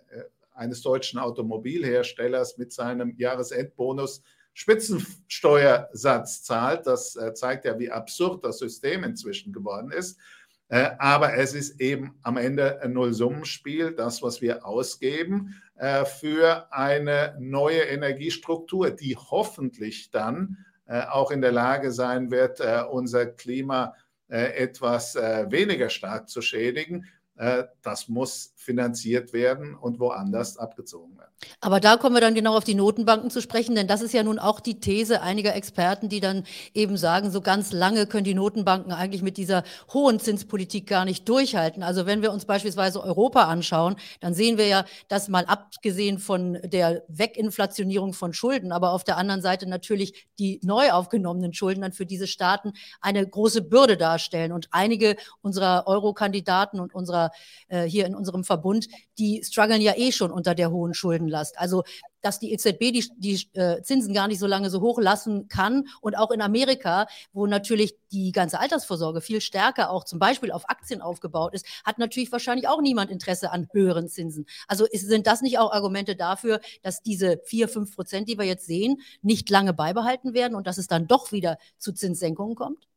eines 0.52 0.80
deutschen 0.80 1.20
Automobilherstellers 1.20 2.58
mit 2.58 2.72
seinem 2.72 3.14
Jahresendbonus 3.16 4.22
Spitzensteuersatz 4.54 6.42
zahlt. 6.42 6.86
Das 6.86 7.18
zeigt 7.34 7.66
ja, 7.66 7.78
wie 7.78 7.90
absurd 7.90 8.42
das 8.42 8.58
System 8.58 9.04
inzwischen 9.04 9.52
geworden 9.52 9.90
ist. 9.90 10.18
Äh, 10.68 10.90
aber 10.98 11.34
es 11.34 11.54
ist 11.54 11.80
eben 11.80 12.18
am 12.22 12.36
Ende 12.36 12.82
ein 12.82 12.92
Nullsummenspiel, 12.92 13.92
das, 13.92 14.22
was 14.22 14.40
wir 14.40 14.66
ausgeben 14.66 15.60
äh, 15.76 16.04
für 16.04 16.72
eine 16.72 17.36
neue 17.38 17.82
Energiestruktur, 17.82 18.90
die 18.90 19.16
hoffentlich 19.16 20.10
dann 20.10 20.58
äh, 20.86 21.02
auch 21.02 21.30
in 21.30 21.40
der 21.40 21.52
Lage 21.52 21.92
sein 21.92 22.30
wird, 22.30 22.60
unser 22.90 23.26
Klima 23.26 23.94
etwas 24.28 25.14
weniger 25.14 25.88
stark 25.88 26.28
zu 26.28 26.42
schädigen. 26.42 27.06
Das 27.82 28.08
muss 28.08 28.54
finanziert 28.56 29.32
werden 29.32 29.74
und 29.74 30.00
woanders 30.00 30.56
abgezogen 30.56 31.16
werden. 31.18 31.30
Aber 31.60 31.80
da 31.80 31.96
kommen 31.96 32.16
wir 32.16 32.20
dann 32.20 32.34
genau 32.34 32.56
auf 32.56 32.64
die 32.64 32.74
Notenbanken 32.74 33.30
zu 33.30 33.42
sprechen, 33.42 33.74
denn 33.74 33.86
das 33.86 34.00
ist 34.00 34.14
ja 34.14 34.22
nun 34.22 34.38
auch 34.38 34.58
die 34.58 34.80
These 34.80 35.20
einiger 35.20 35.54
Experten, 35.54 36.08
die 36.08 36.20
dann 36.20 36.44
eben 36.72 36.96
sagen, 36.96 37.30
so 37.30 37.42
ganz 37.42 37.72
lange 37.72 38.06
können 38.06 38.24
die 38.24 38.34
Notenbanken 38.34 38.92
eigentlich 38.92 39.22
mit 39.22 39.36
dieser 39.36 39.64
hohen 39.92 40.18
Zinspolitik 40.18 40.86
gar 40.86 41.04
nicht 41.04 41.28
durchhalten. 41.28 41.82
Also 41.82 42.06
wenn 42.06 42.22
wir 42.22 42.32
uns 42.32 42.46
beispielsweise 42.46 43.02
Europa 43.02 43.44
anschauen, 43.44 43.96
dann 44.20 44.32
sehen 44.32 44.56
wir 44.56 44.66
ja, 44.66 44.84
dass 45.08 45.28
mal 45.28 45.44
abgesehen 45.44 46.18
von 46.18 46.58
der 46.64 47.04
Weginflationierung 47.08 48.14
von 48.14 48.32
Schulden, 48.32 48.72
aber 48.72 48.92
auf 48.92 49.04
der 49.04 49.18
anderen 49.18 49.42
Seite 49.42 49.68
natürlich 49.68 50.26
die 50.38 50.58
neu 50.64 50.90
aufgenommenen 50.90 51.52
Schulden 51.52 51.82
dann 51.82 51.92
für 51.92 52.06
diese 52.06 52.26
Staaten 52.26 52.72
eine 53.00 53.26
große 53.26 53.62
Bürde 53.62 53.96
darstellen. 53.96 54.52
Und 54.52 54.68
einige 54.70 55.16
unserer 55.42 55.86
Euro-Kandidaten 55.86 56.80
und 56.80 56.94
unserer 56.94 57.25
äh, 57.68 57.84
hier 57.84 58.06
in 58.06 58.14
unserem 58.14 58.44
Verbund, 58.44 58.88
die 59.18 59.42
strugglen 59.44 59.80
ja 59.80 59.94
eh 59.96 60.12
schon 60.12 60.30
unter 60.30 60.54
der 60.54 60.70
hohen 60.70 60.94
Schuldenlast. 60.94 61.58
Also 61.58 61.82
dass 62.26 62.40
die 62.40 62.52
EZB 62.52 62.92
die, 62.92 63.08
die 63.16 63.48
äh, 63.56 63.82
Zinsen 63.82 64.12
gar 64.12 64.26
nicht 64.26 64.40
so 64.40 64.48
lange 64.48 64.68
so 64.68 64.80
hoch 64.80 64.98
lassen 64.98 65.46
kann. 65.46 65.86
Und 66.00 66.18
auch 66.18 66.32
in 66.32 66.42
Amerika, 66.42 67.06
wo 67.32 67.46
natürlich 67.46 67.94
die 68.10 68.32
ganze 68.32 68.58
Altersvorsorge 68.58 69.20
viel 69.20 69.40
stärker 69.40 69.90
auch 69.90 70.02
zum 70.02 70.18
Beispiel 70.18 70.50
auf 70.50 70.68
Aktien 70.68 71.00
aufgebaut 71.00 71.54
ist, 71.54 71.66
hat 71.84 71.98
natürlich 71.98 72.32
wahrscheinlich 72.32 72.66
auch 72.66 72.80
niemand 72.80 73.12
Interesse 73.12 73.52
an 73.52 73.68
höheren 73.72 74.08
Zinsen. 74.08 74.46
Also 74.66 74.86
ist, 74.86 75.06
sind 75.06 75.28
das 75.28 75.40
nicht 75.40 75.58
auch 75.58 75.72
Argumente 75.72 76.16
dafür, 76.16 76.60
dass 76.82 77.00
diese 77.00 77.40
vier, 77.44 77.68
fünf 77.68 77.94
Prozent, 77.94 78.28
die 78.28 78.38
wir 78.38 78.44
jetzt 78.44 78.66
sehen, 78.66 79.00
nicht 79.22 79.48
lange 79.48 79.72
beibehalten 79.72 80.34
werden 80.34 80.56
und 80.56 80.66
dass 80.66 80.78
es 80.78 80.88
dann 80.88 81.06
doch 81.06 81.30
wieder 81.30 81.58
zu 81.78 81.92
Zinssenkungen 81.92 82.56
kommt? 82.56 82.88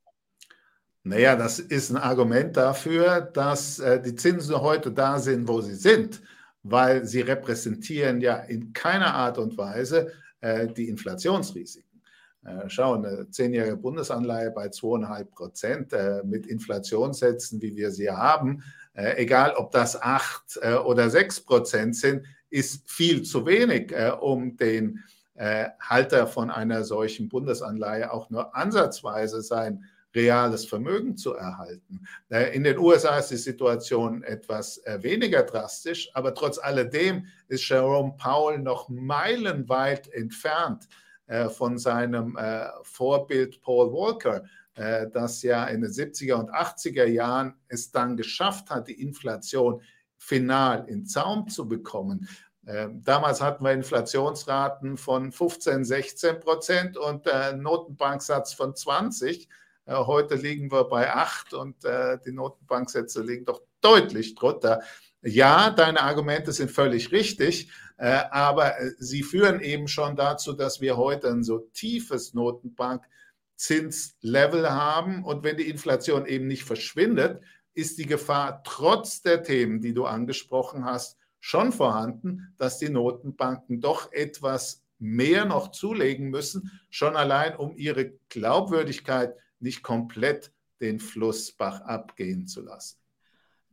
Naja, 1.04 1.36
das 1.36 1.60
ist 1.60 1.92
ein 1.92 1.98
Argument 1.98 2.58
dafür, 2.58 3.22
dass 3.22 3.80
äh, 3.80 4.02
die 4.02 4.16
Zinsen 4.16 4.60
heute 4.60 4.92
da 4.92 5.20
sind, 5.20 5.48
wo 5.48 5.62
sie 5.62 5.76
sind, 5.76 6.22
weil 6.64 7.06
sie 7.06 7.22
repräsentieren 7.22 8.20
ja 8.20 8.36
in 8.38 8.74
keiner 8.74 9.14
Art 9.14 9.38
und 9.38 9.58
Weise 9.58 10.12
äh, 10.42 10.68
die 10.68 10.90
Inflationsrisiken. 10.90 12.02
Äh, 12.46 12.70
schau, 12.70 12.96
eine 12.96 13.30
zehnjährige 13.30 13.78
Bundesanleihe 13.78 14.52
bei 14.52 14.68
2,5 14.68 15.26
Prozent 15.26 15.94
äh, 15.94 16.22
mit 16.24 16.48
Inflationssätzen, 16.48 17.62
wie 17.62 17.76
wir 17.76 17.92
sie 17.92 18.10
haben, 18.10 18.64
äh, 18.94 19.22
egal 19.22 19.54
ob 19.56 19.72
das 19.72 20.02
8 20.02 20.60
äh, 20.62 20.74
oder 20.76 21.10
6 21.10 21.42
Prozent 21.42 21.96
sind, 21.96 22.26
ist 22.50 22.90
viel 22.90 23.22
zu 23.24 23.46
wenig, 23.46 23.94
um 24.22 24.58
den 24.58 25.04
Halter 25.80 26.26
von 26.26 26.50
einer 26.50 26.84
solchen 26.84 27.30
Bundesanleihe 27.30 28.12
auch 28.12 28.32
nur 28.32 28.56
ansatzweise 28.56 29.44
sein 29.44 29.86
reales 30.16 30.66
Vermögen 30.66 31.16
zu 31.18 31.34
erhalten. 31.36 32.02
In 32.54 32.64
den 32.64 32.78
USA 32.80 33.20
ist 33.20 33.32
die 33.32 33.38
Situation 33.38 34.24
etwas 34.24 34.78
äh, 34.80 35.02
weniger 35.02 35.44
drastisch, 35.44 36.10
aber 36.14 36.34
trotz 36.34 36.58
alledem 36.58 37.28
ist 37.48 37.68
Jerome 37.70 38.16
Powell 38.18 38.60
noch 38.60 38.90
meilenweit 38.90 40.08
entfernt 40.10 40.88
äh, 41.28 41.48
von 41.50 41.78
seinem 41.78 42.36
äh, 42.38 42.68
Vorbild 42.84 43.62
Paul 43.62 43.92
Walker, 43.92 44.44
das 45.12 45.44
ja 45.44 45.66
in 45.66 45.82
den 45.82 45.92
70er 45.92 46.36
und 46.36 46.52
80er 46.52 47.04
Jahren 47.04 47.54
es 47.68 47.92
dann 47.92 48.16
geschafft 48.16 48.70
hat, 48.70 48.88
die 48.88 49.02
Inflation 49.02 49.82
final 50.16 50.86
in 50.88 51.06
Zaum 51.06 51.50
zu 51.50 51.68
bekommen. 51.68 52.30
Damals 52.64 53.42
hatten 53.42 53.66
wir 53.66 53.74
Inflationsraten 53.74 54.96
von 54.96 55.34
15, 55.34 55.84
16 55.84 56.40
Prozent 56.40 56.96
und 56.96 57.26
Notenbanksatz 57.58 58.54
von 58.54 58.74
20. 58.74 59.50
Äh, 59.90 59.96
heute 60.06 60.36
liegen 60.36 60.72
wir 60.72 60.86
bei 60.86 61.12
8 61.12 61.54
und 61.56 61.84
äh, 61.84 62.20
die 62.24 62.32
Notenbanksätze 62.32 63.24
liegen 63.24 63.46
doch 63.46 63.64
deutlich 63.82 64.36
drunter. 64.36 64.84
Ja, 65.22 65.72
deine 65.72 66.02
Argumente 66.02 66.54
sind 66.54 66.72
völlig 66.72 67.12
richtig, 67.12 67.72
äh, 67.98 68.22
aber 68.30 68.76
sie 69.00 69.24
führen 69.24 69.60
eben 69.62 69.88
schon 69.88 70.16
dazu, 70.16 70.54
dass 70.54 70.80
wir 70.80 70.96
heute 70.96 71.30
ein 71.30 71.44
so 71.44 71.58
tiefes 71.74 72.36
Notenbankzinslevel 72.36 74.70
haben. 74.70 75.24
Und 75.24 75.44
wenn 75.44 75.58
die 75.58 75.70
Inflation 75.70 76.28
eben 76.28 76.46
nicht 76.46 76.66
verschwindet, 76.66 77.42
ist 77.74 77.98
die 77.98 78.06
Gefahr 78.06 78.62
trotz 78.64 79.24
der 79.24 79.42
Themen, 79.44 79.82
die 79.82 79.96
du 79.96 80.06
angesprochen 80.06 80.86
hast, 80.86 81.18
schon 81.40 81.72
vorhanden, 81.72 82.54
dass 82.58 82.78
die 82.78 82.90
Notenbanken 82.90 83.82
doch 83.82 84.12
etwas 84.12 84.84
mehr 85.00 85.46
noch 85.46 85.72
zulegen 85.72 86.30
müssen, 86.30 86.80
schon 86.90 87.16
allein 87.16 87.56
um 87.56 87.76
ihre 87.76 88.12
Glaubwürdigkeit 88.28 89.34
nicht 89.60 89.84
komplett 89.84 90.52
den 90.82 91.00
Fluss 91.00 91.52
Bach 91.52 91.82
abgehen 91.82 92.48
zu 92.48 92.62
lassen. 92.62 93.00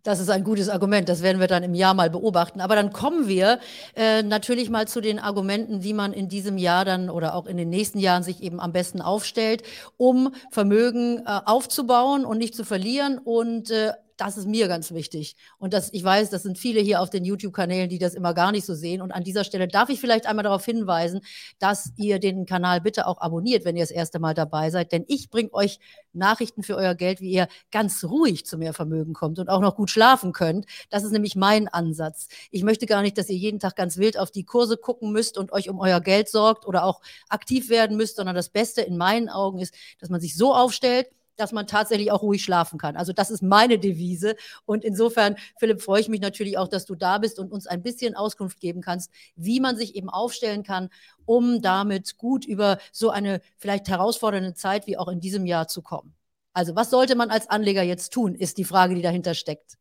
Das 0.07 0.21
ist 0.21 0.31
ein 0.31 0.45
gutes 0.45 0.69
Argument. 0.69 1.09
Das 1.09 1.21
werden 1.21 1.41
wir 1.41 1.49
dann 1.49 1.65
im 1.65 1.75
Jahr 1.75 1.93
mal 1.93 2.11
beobachten. 2.11 2.61
Aber 2.61 2.77
dann 2.77 2.93
kommen 2.93 3.27
wir 3.27 3.59
äh, 3.97 4.23
natürlich 4.23 4.71
mal 4.71 4.87
zu 4.87 5.01
den 5.01 5.19
Argumenten, 5.19 5.83
wie 5.83 5.95
man 5.95 6.13
in 6.13 6.29
diesem 6.29 6.59
Jahr 6.59 6.85
dann 6.85 7.11
oder 7.11 7.35
auch 7.35 7.47
in 7.47 7.57
den 7.57 7.71
nächsten 7.71 7.99
Jahren 7.99 8.23
sich 8.23 8.41
eben 8.41 8.61
am 8.61 8.73
besten 8.73 9.01
aufstellt, 9.01 9.65
um 9.97 10.33
Vermögen 10.53 11.25
äh, 11.27 11.41
aufzubauen 11.45 12.25
und 12.25 12.39
nicht 12.39 12.55
zu 12.55 12.65
verlieren 12.65 13.19
und 13.19 13.73
äh, 13.73 13.95
das 14.17 14.39
ist 14.39 14.47
mir 14.47 14.69
ganz 14.69 14.93
wichtig. 14.93 15.37
Und 15.59 15.73
das, 15.73 15.93
ich 15.93 16.03
weiß, 16.03 16.31
das 16.31 16.43
sind 16.43 16.59
viele 16.59 16.81
hier 16.81 17.01
auf 17.01 17.11
den 17.11 17.25
YouTube-Kanälen, 17.25 17.89
die 17.89 17.99
das 17.99 18.15
immer 18.15 18.35
gar 18.35 18.53
nicht 18.53 18.65
so 18.65 18.75
sehen. 18.75 19.03
Und 19.03 19.13
an 19.13 19.25
dieser 19.25 19.45
Stelle 19.45 19.69
darf 19.69 19.89
ich 19.89 20.01
vielleicht 20.01 20.27
einmal 20.27 20.43
darauf 20.43 20.65
hinweisen, 20.65 21.21
dass 21.59 21.93
ihr 21.97 22.19
den 22.19 22.47
Kanal 22.47 22.81
bitte 22.81 23.07
auch 23.07 23.21
abonniert, 23.21 23.65
wenn 23.65 23.77
ihr 23.77 23.83
das 23.83 23.91
erste 23.91 24.19
Mal 24.19 24.35
dabei 24.35 24.71
seid. 24.71 24.93
Denn 24.93 25.05
ich 25.09 25.31
bringe 25.31 25.53
euch 25.53 25.79
Nachrichten 26.13 26.63
für 26.63 26.77
euer 26.77 26.95
Geld, 26.95 27.21
wie 27.21 27.31
ihr 27.31 27.49
ganz 27.71 28.05
ruhig 28.05 28.47
zu 28.47 28.59
mehr 28.59 28.73
Vermögen 28.73 29.13
kommt 29.13 29.39
und 29.39 29.49
auch 29.49 29.61
noch 29.61 29.77
gut 29.77 29.91
schlafen 29.91 30.33
könnt. 30.33 30.67
Das 30.91 31.05
ist 31.05 31.13
nämlich 31.13 31.37
mein 31.37 31.69
Ansatz. 31.69 32.29
Ich 32.51 32.63
möchte 32.63 32.87
gar 32.87 33.03
nicht, 33.03 33.19
dass 33.19 33.29
ihr 33.29 33.37
jeden 33.37 33.61
Tag 33.61 33.77
ganz 33.77 33.99
wild 33.99 34.19
auf 34.19 34.31
die 34.31 34.45
Kurse 34.45 34.77
gucken 34.77 35.13
müsst 35.13 35.37
und 35.37 35.53
euch 35.53 35.69
um 35.69 35.79
euer 35.79 36.01
Geld 36.01 36.29
sorgt 36.29 36.67
oder 36.67 36.85
auch 36.85 37.01
aktiv 37.29 37.69
werden 37.69 37.97
müsst, 37.97 38.17
sondern 38.17 38.35
das 38.35 38.49
Beste 38.49 38.81
in 38.81 38.97
meinen 38.97 39.29
Augen 39.29 39.59
ist, 39.59 39.75
dass 40.01 40.09
man 40.09 40.21
sich 40.21 40.37
so 40.37 40.55
aufstellt, 40.55 41.09
dass 41.37 41.53
man 41.53 41.67
tatsächlich 41.67 42.11
auch 42.13 42.23
ruhig 42.23 42.43
schlafen 42.43 42.79
kann. 42.79 42.97
Also 42.97 43.13
das 43.13 43.31
ist 43.31 43.43
meine 43.43 43.79
Devise. 43.79 44.37
Und 44.65 44.85
insofern, 44.85 45.37
Philipp, 45.59 45.83
freue 45.83 46.01
ich 46.01 46.09
mich 46.09 46.21
natürlich 46.21 46.59
auch, 46.59 46.69
dass 46.69 46.85
du 46.85 46.95
da 46.95 47.19
bist 47.19 47.39
und 47.39 47.53
uns 47.53 47.67
ein 47.67 47.83
bisschen 47.83 48.15
Auskunft 48.15 48.61
geben 48.61 48.81
kannst, 48.81 49.11
wie 49.37 49.61
man 49.61 49.77
sich 49.77 49.95
eben 49.95 50.11
aufstellen 50.11 50.63
kann, 50.63 50.89
um 51.25 51.61
damit 51.63 52.19
gut 52.19 52.45
über 52.45 52.79
so 52.93 53.11
eine 53.11 53.41
vielleicht 53.57 53.89
herausfordernde 53.89 54.55
Zeit 54.55 54.87
wie 54.87 54.97
auch 54.97 55.09
in 55.09 55.21
diesem 55.21 55.47
Jahr 55.47 55.69
zu 55.69 55.83
kommen. 55.83 56.15
Also 56.53 56.75
was 56.75 56.91
sollte 56.91 57.17
man 57.17 57.31
als 57.31 57.51
Anleger 57.51 57.83
jetzt 57.83 58.13
tun, 58.13 58.35
ist 58.35 58.57
die 58.57 58.65
Frage, 58.65 58.95
die 58.95 59.03
dahinter 59.03 59.35
steckt. 59.35 59.77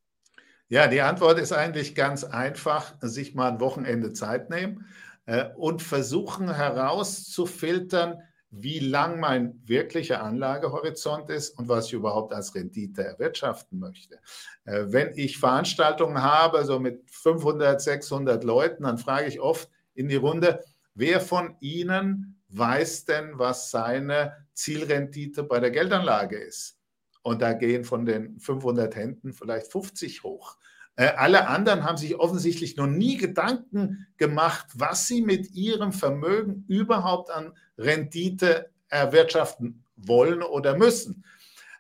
Ja, 0.68 0.88
die 0.88 1.02
Antwort 1.02 1.40
ist 1.40 1.54
eigentlich 1.54 1.94
ganz 1.96 2.24
einfach, 2.24 2.96
sich 3.00 3.36
mal 3.36 3.52
ein 3.52 3.60
Wochenende 3.60 4.14
Zeit 4.14 4.50
nehmen 4.50 4.86
äh, 5.26 5.46
und 5.56 5.82
versuchen 5.82 6.54
herauszufiltern, 6.54 8.22
wie 8.58 8.80
lang 8.80 9.20
mein 9.20 9.62
wirklicher 9.66 10.24
Anlagehorizont 10.24 11.30
ist 11.30 11.58
und 11.58 11.68
was 11.68 11.88
ich 11.88 11.94
überhaupt 11.94 12.34
als 12.34 12.56
Rendite 12.56 13.04
erwirtschaften 13.04 13.80
möchte. 13.80 14.20
Äh, 14.64 14.86
wenn 14.88 15.12
ich 15.16 15.38
Veranstaltungen 15.38 16.22
habe, 16.22 16.64
so 16.64 16.80
mit 16.80 17.04
500, 17.12 17.82
600 17.82 18.44
Leuten, 18.44 18.84
dann 18.84 18.98
frage 18.98 19.28
ich 19.28 19.42
oft 19.42 19.70
in 19.94 20.08
die 20.08 20.16
Runde, 20.16 20.64
wer 20.94 21.20
von 21.20 21.56
Ihnen 21.60 22.42
weiß 22.50 23.06
denn, 23.06 23.38
was 23.38 23.72
seine 23.72 24.48
Zielrendite 24.54 25.44
bei 25.44 25.60
der 25.60 25.72
Geldanlage 25.72 26.38
ist? 26.38 26.78
Und 27.24 27.42
da 27.42 27.54
gehen 27.54 27.84
von 27.84 28.06
den 28.06 28.40
500 28.40 28.96
Händen 28.96 29.34
vielleicht 29.34 29.72
50 29.72 30.24
hoch. 30.24 30.58
Äh, 30.98 31.08
alle 31.18 31.48
anderen 31.48 31.84
haben 31.84 31.98
sich 31.98 32.16
offensichtlich 32.16 32.78
noch 32.78 32.88
nie 32.88 33.18
Gedanken 33.18 34.08
gemacht, 34.18 34.68
was 34.76 35.08
sie 35.08 35.22
mit 35.22 35.52
ihrem 35.52 35.92
Vermögen 35.92 36.66
überhaupt 36.68 37.30
an 37.30 37.54
Rendite 37.78 38.70
erwirtschaften 38.88 39.84
wollen 39.98 40.42
oder 40.42 40.78
müssen. 40.78 41.26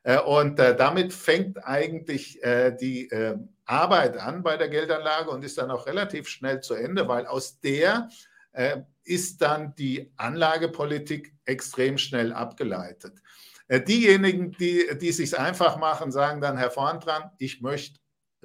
Äh, 0.03 0.19
und 0.19 0.59
äh, 0.59 0.75
damit 0.75 1.13
fängt 1.13 1.65
eigentlich 1.65 2.39
die 2.81 3.09
Arbeit 3.65 4.17
an 4.17 4.43
bei 4.43 4.57
der 4.57 4.69
Geldanlage 4.69 5.31
und 5.31 5.43
ist 5.43 5.57
dann 5.57 5.71
auch 5.71 5.87
relativ 5.87 6.27
schnell 6.27 6.59
zu 6.59 6.75
Ende, 6.75 7.07
weil 7.07 7.25
aus 7.25 7.59
der 7.59 8.09
ist 9.03 9.41
dann 9.41 9.75
die 9.75 10.13
Anlagepolitik 10.15 11.33
extrem 11.43 11.97
schnell 11.97 12.31
abgeleitet. 12.31 13.21
Diejenigen, 13.69 14.51
die, 14.51 14.87
die 15.01 15.11
sich 15.11 15.37
einfach 15.37 15.77
machen, 15.77 16.11
sagen 16.11 16.39
dann, 16.39 16.57
Herr 16.57 16.71
Vorntran, 16.71 17.31
ich 17.37 17.61
möchte 17.61 17.99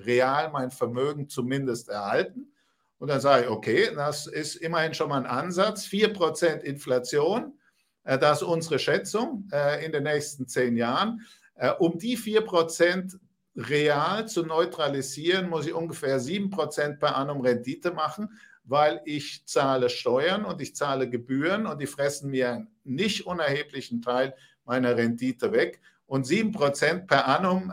real 0.04 0.50
mein 0.50 0.70
Vermögen 0.70 1.28
zumindest 1.28 1.88
erhalten. 1.88 2.52
Und 3.00 3.08
dann 3.08 3.20
sage 3.20 3.44
ich, 3.44 3.50
okay, 3.50 3.90
das 3.94 4.26
ist 4.26 4.56
immerhin 4.56 4.92
schon 4.92 5.08
mal 5.08 5.24
ein 5.24 5.26
Ansatz. 5.26 5.86
4% 5.86 6.60
Inflation, 6.60 7.58
äh, 8.04 8.18
das 8.18 8.42
ist 8.42 8.48
unsere 8.48 8.78
Schätzung 8.78 9.48
äh, 9.52 9.84
in 9.84 9.92
den 9.92 10.02
nächsten 10.02 10.46
zehn 10.46 10.76
Jahren. 10.76 11.26
Äh, 11.54 11.70
um 11.78 11.98
die 11.98 12.18
4% 12.18 13.18
real 13.56 14.28
zu 14.28 14.44
neutralisieren, 14.44 15.48
muss 15.48 15.66
ich 15.66 15.72
ungefähr 15.72 16.20
7% 16.20 16.98
per 16.98 17.16
annum 17.16 17.40
Rendite 17.40 17.90
machen, 17.90 18.38
weil 18.64 19.00
ich 19.06 19.46
zahle 19.46 19.88
Steuern 19.88 20.44
und 20.44 20.60
ich 20.60 20.76
zahle 20.76 21.08
Gebühren 21.08 21.66
und 21.66 21.80
die 21.80 21.86
fressen 21.86 22.30
mir 22.30 22.52
einen 22.52 22.68
nicht 22.84 23.26
unerheblichen 23.26 24.02
Teil 24.02 24.34
meiner 24.64 24.96
Rendite 24.96 25.52
weg. 25.52 25.80
Und 26.06 26.26
7% 26.26 27.06
per 27.06 27.26
annum, 27.28 27.72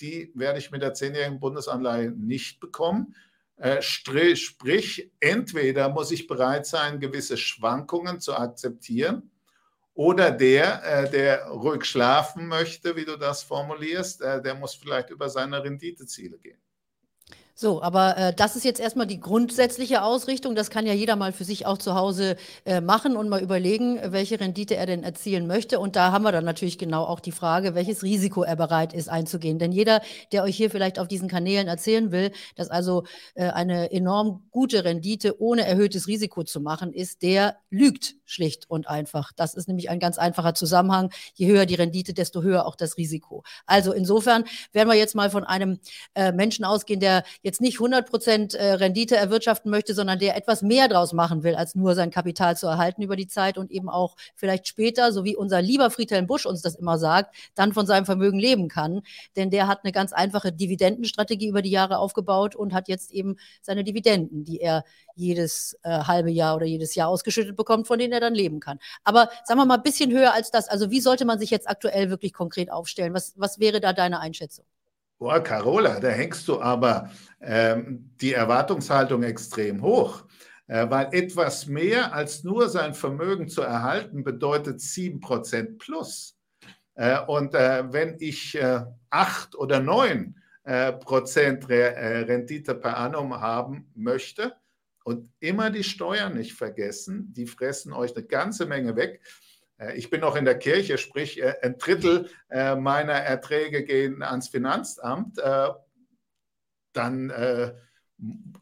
die 0.00 0.32
werde 0.34 0.58
ich 0.58 0.70
mit 0.70 0.82
der 0.82 0.94
zehnjährigen 0.94 1.40
Bundesanleihe 1.40 2.10
nicht 2.10 2.60
bekommen. 2.60 3.14
Äh, 3.56 3.80
sprich, 3.80 5.10
entweder 5.20 5.88
muss 5.88 6.10
ich 6.10 6.26
bereit 6.26 6.66
sein, 6.66 7.00
gewisse 7.00 7.36
Schwankungen 7.36 8.20
zu 8.20 8.36
akzeptieren, 8.36 9.30
oder 9.96 10.30
der, 10.30 10.84
äh, 10.84 11.10
der 11.10 11.46
ruhig 11.46 11.86
schlafen 11.86 12.46
möchte, 12.48 12.96
wie 12.96 13.06
du 13.06 13.16
das 13.16 13.42
formulierst, 13.42 14.20
äh, 14.20 14.42
der 14.42 14.54
muss 14.54 14.74
vielleicht 14.74 15.08
über 15.08 15.30
seine 15.30 15.64
Renditeziele 15.64 16.38
gehen. 16.38 16.58
So, 17.58 17.82
aber 17.82 18.18
äh, 18.18 18.34
das 18.34 18.54
ist 18.54 18.66
jetzt 18.66 18.80
erstmal 18.80 19.06
die 19.06 19.18
grundsätzliche 19.18 20.02
Ausrichtung. 20.02 20.54
Das 20.54 20.68
kann 20.68 20.84
ja 20.84 20.92
jeder 20.92 21.16
mal 21.16 21.32
für 21.32 21.44
sich 21.44 21.64
auch 21.64 21.78
zu 21.78 21.94
Hause 21.94 22.36
äh, 22.66 22.82
machen 22.82 23.16
und 23.16 23.30
mal 23.30 23.40
überlegen, 23.40 23.98
welche 24.12 24.38
Rendite 24.38 24.76
er 24.76 24.84
denn 24.84 25.02
erzielen 25.02 25.46
möchte. 25.46 25.80
Und 25.80 25.96
da 25.96 26.12
haben 26.12 26.22
wir 26.22 26.32
dann 26.32 26.44
natürlich 26.44 26.76
genau 26.76 27.04
auch 27.04 27.18
die 27.18 27.32
Frage, 27.32 27.74
welches 27.74 28.02
Risiko 28.02 28.42
er 28.42 28.56
bereit 28.56 28.92
ist 28.92 29.08
einzugehen. 29.08 29.58
Denn 29.58 29.72
jeder, 29.72 30.02
der 30.32 30.42
euch 30.42 30.54
hier 30.54 30.70
vielleicht 30.70 30.98
auf 30.98 31.08
diesen 31.08 31.30
Kanälen 31.30 31.66
erzählen 31.66 32.12
will, 32.12 32.30
dass 32.56 32.68
also 32.68 33.04
äh, 33.34 33.48
eine 33.48 33.90
enorm 33.90 34.42
gute 34.50 34.84
Rendite 34.84 35.40
ohne 35.40 35.66
erhöhtes 35.66 36.08
Risiko 36.08 36.44
zu 36.44 36.60
machen 36.60 36.92
ist, 36.92 37.22
der 37.22 37.56
lügt 37.70 38.16
schlicht 38.26 38.68
und 38.68 38.88
einfach. 38.88 39.32
Das 39.34 39.54
ist 39.54 39.68
nämlich 39.68 39.88
ein 39.90 39.98
ganz 39.98 40.18
einfacher 40.18 40.54
Zusammenhang. 40.54 41.10
Je 41.34 41.46
höher 41.46 41.66
die 41.66 41.74
Rendite, 41.74 42.12
desto 42.12 42.42
höher 42.42 42.66
auch 42.66 42.76
das 42.76 42.96
Risiko. 42.96 43.44
Also 43.66 43.92
insofern 43.92 44.44
werden 44.72 44.88
wir 44.88 44.96
jetzt 44.96 45.14
mal 45.14 45.30
von 45.30 45.44
einem 45.44 45.78
äh, 46.14 46.32
Menschen 46.32 46.64
ausgehen, 46.64 47.00
der 47.00 47.24
jetzt 47.42 47.60
nicht 47.60 47.76
100 47.76 48.08
Prozent 48.08 48.54
äh, 48.54 48.72
Rendite 48.72 49.16
erwirtschaften 49.16 49.70
möchte, 49.70 49.94
sondern 49.94 50.18
der 50.18 50.36
etwas 50.36 50.62
mehr 50.62 50.88
draus 50.88 51.12
machen 51.12 51.42
will, 51.42 51.54
als 51.54 51.74
nur 51.74 51.94
sein 51.94 52.10
Kapital 52.10 52.56
zu 52.56 52.66
erhalten 52.66 53.02
über 53.02 53.16
die 53.16 53.28
Zeit 53.28 53.58
und 53.58 53.70
eben 53.70 53.88
auch 53.88 54.16
vielleicht 54.34 54.68
später, 54.68 55.12
so 55.12 55.24
wie 55.24 55.36
unser 55.36 55.62
lieber 55.62 55.90
Friedhelm 55.90 56.26
Busch 56.26 56.46
uns 56.46 56.62
das 56.62 56.74
immer 56.74 56.98
sagt, 56.98 57.34
dann 57.54 57.72
von 57.72 57.86
seinem 57.86 58.04
Vermögen 58.04 58.38
leben 58.38 58.68
kann. 58.68 59.02
Denn 59.36 59.50
der 59.50 59.68
hat 59.68 59.80
eine 59.84 59.92
ganz 59.92 60.12
einfache 60.12 60.52
Dividendenstrategie 60.52 61.48
über 61.48 61.62
die 61.62 61.70
Jahre 61.70 61.98
aufgebaut 61.98 62.56
und 62.56 62.74
hat 62.74 62.88
jetzt 62.88 63.12
eben 63.12 63.36
seine 63.62 63.84
Dividenden, 63.84 64.44
die 64.44 64.60
er 64.60 64.84
jedes 65.16 65.76
äh, 65.82 65.90
halbe 65.90 66.30
Jahr 66.30 66.56
oder 66.56 66.66
jedes 66.66 66.94
Jahr 66.94 67.08
ausgeschüttet 67.08 67.56
bekommt, 67.56 67.86
von 67.86 67.98
denen 67.98 68.12
er 68.12 68.20
dann 68.20 68.34
leben 68.34 68.60
kann. 68.60 68.78
Aber 69.02 69.30
sagen 69.44 69.58
wir 69.58 69.64
mal 69.64 69.76
ein 69.76 69.82
bisschen 69.82 70.12
höher 70.12 70.32
als 70.32 70.50
das. 70.50 70.68
Also 70.68 70.90
wie 70.90 71.00
sollte 71.00 71.24
man 71.24 71.38
sich 71.38 71.50
jetzt 71.50 71.68
aktuell 71.68 72.10
wirklich 72.10 72.32
konkret 72.32 72.70
aufstellen? 72.70 73.14
Was, 73.14 73.32
was 73.36 73.58
wäre 73.58 73.80
da 73.80 73.92
deine 73.92 74.20
Einschätzung? 74.20 74.64
Boah, 75.18 75.40
Carola, 75.40 75.98
da 75.98 76.08
hängst 76.08 76.46
du 76.46 76.60
aber 76.60 77.10
ähm, 77.40 78.10
die 78.20 78.34
Erwartungshaltung 78.34 79.22
extrem 79.22 79.82
hoch. 79.82 80.24
Äh, 80.68 80.90
weil 80.90 81.08
etwas 81.12 81.66
mehr 81.66 82.12
als 82.12 82.44
nur 82.44 82.68
sein 82.68 82.92
Vermögen 82.92 83.48
zu 83.48 83.62
erhalten 83.62 84.24
bedeutet 84.24 84.80
7% 84.80 85.78
plus. 85.78 86.36
Äh, 86.94 87.20
und 87.26 87.54
äh, 87.54 87.92
wenn 87.92 88.16
ich 88.18 88.56
äh, 88.56 88.80
8 89.10 89.54
oder 89.54 89.80
9 89.80 90.34
äh, 90.64 90.92
Prozent 90.92 91.68
Re 91.68 91.94
äh, 91.94 92.18
Rendite 92.22 92.74
per 92.74 92.96
annum 92.96 93.40
haben 93.40 93.90
möchte, 93.94 94.54
und 95.06 95.30
immer 95.38 95.70
die 95.70 95.84
Steuern 95.84 96.34
nicht 96.34 96.54
vergessen, 96.54 97.32
die 97.32 97.46
fressen 97.46 97.92
euch 97.92 98.16
eine 98.16 98.26
ganze 98.26 98.66
Menge 98.66 98.96
weg. 98.96 99.20
Äh, 99.78 99.96
ich 99.96 100.10
bin 100.10 100.20
noch 100.20 100.34
in 100.34 100.44
der 100.44 100.58
Kirche, 100.58 100.98
sprich 100.98 101.40
äh, 101.40 101.54
ein 101.62 101.78
Drittel 101.78 102.28
äh, 102.50 102.74
meiner 102.74 103.12
Erträge 103.12 103.84
gehen 103.84 104.24
ans 104.24 104.48
Finanzamt. 104.48 105.38
Dann 106.92 107.32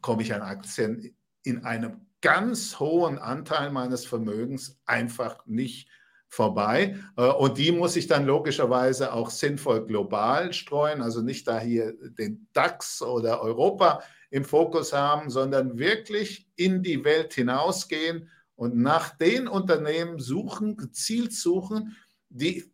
komme 0.01 0.21
ich 0.21 0.33
an 0.33 0.41
Aktien 0.41 1.15
in 1.43 1.63
einem 1.63 2.05
ganz 2.21 2.79
hohen 2.79 3.17
Anteil 3.17 3.71
meines 3.71 4.05
Vermögens 4.05 4.77
einfach 4.85 5.45
nicht 5.45 5.89
vorbei. 6.27 6.97
Und 7.15 7.57
die 7.57 7.71
muss 7.71 7.95
ich 7.95 8.07
dann 8.07 8.25
logischerweise 8.25 9.13
auch 9.13 9.29
sinnvoll 9.29 9.85
global 9.85 10.51
streuen, 10.51 11.01
also 11.01 11.21
nicht 11.21 11.47
da 11.47 11.61
hier 11.61 11.93
den 11.93 12.49
DAX 12.51 13.01
oder 13.01 13.41
Europa 13.41 14.03
im 14.35 14.43
Fokus 14.43 14.91
haben, 14.91 15.29
sondern 15.29 15.79
wirklich 15.79 16.45
in 16.57 16.83
die 16.83 17.05
Welt 17.05 17.33
hinausgehen 17.33 18.29
und 18.57 18.75
nach 18.75 19.17
den 19.17 19.47
Unternehmen 19.47 20.19
suchen, 20.19 20.75
gezielt 20.75 21.31
suchen, 21.31 21.95
die 22.27 22.69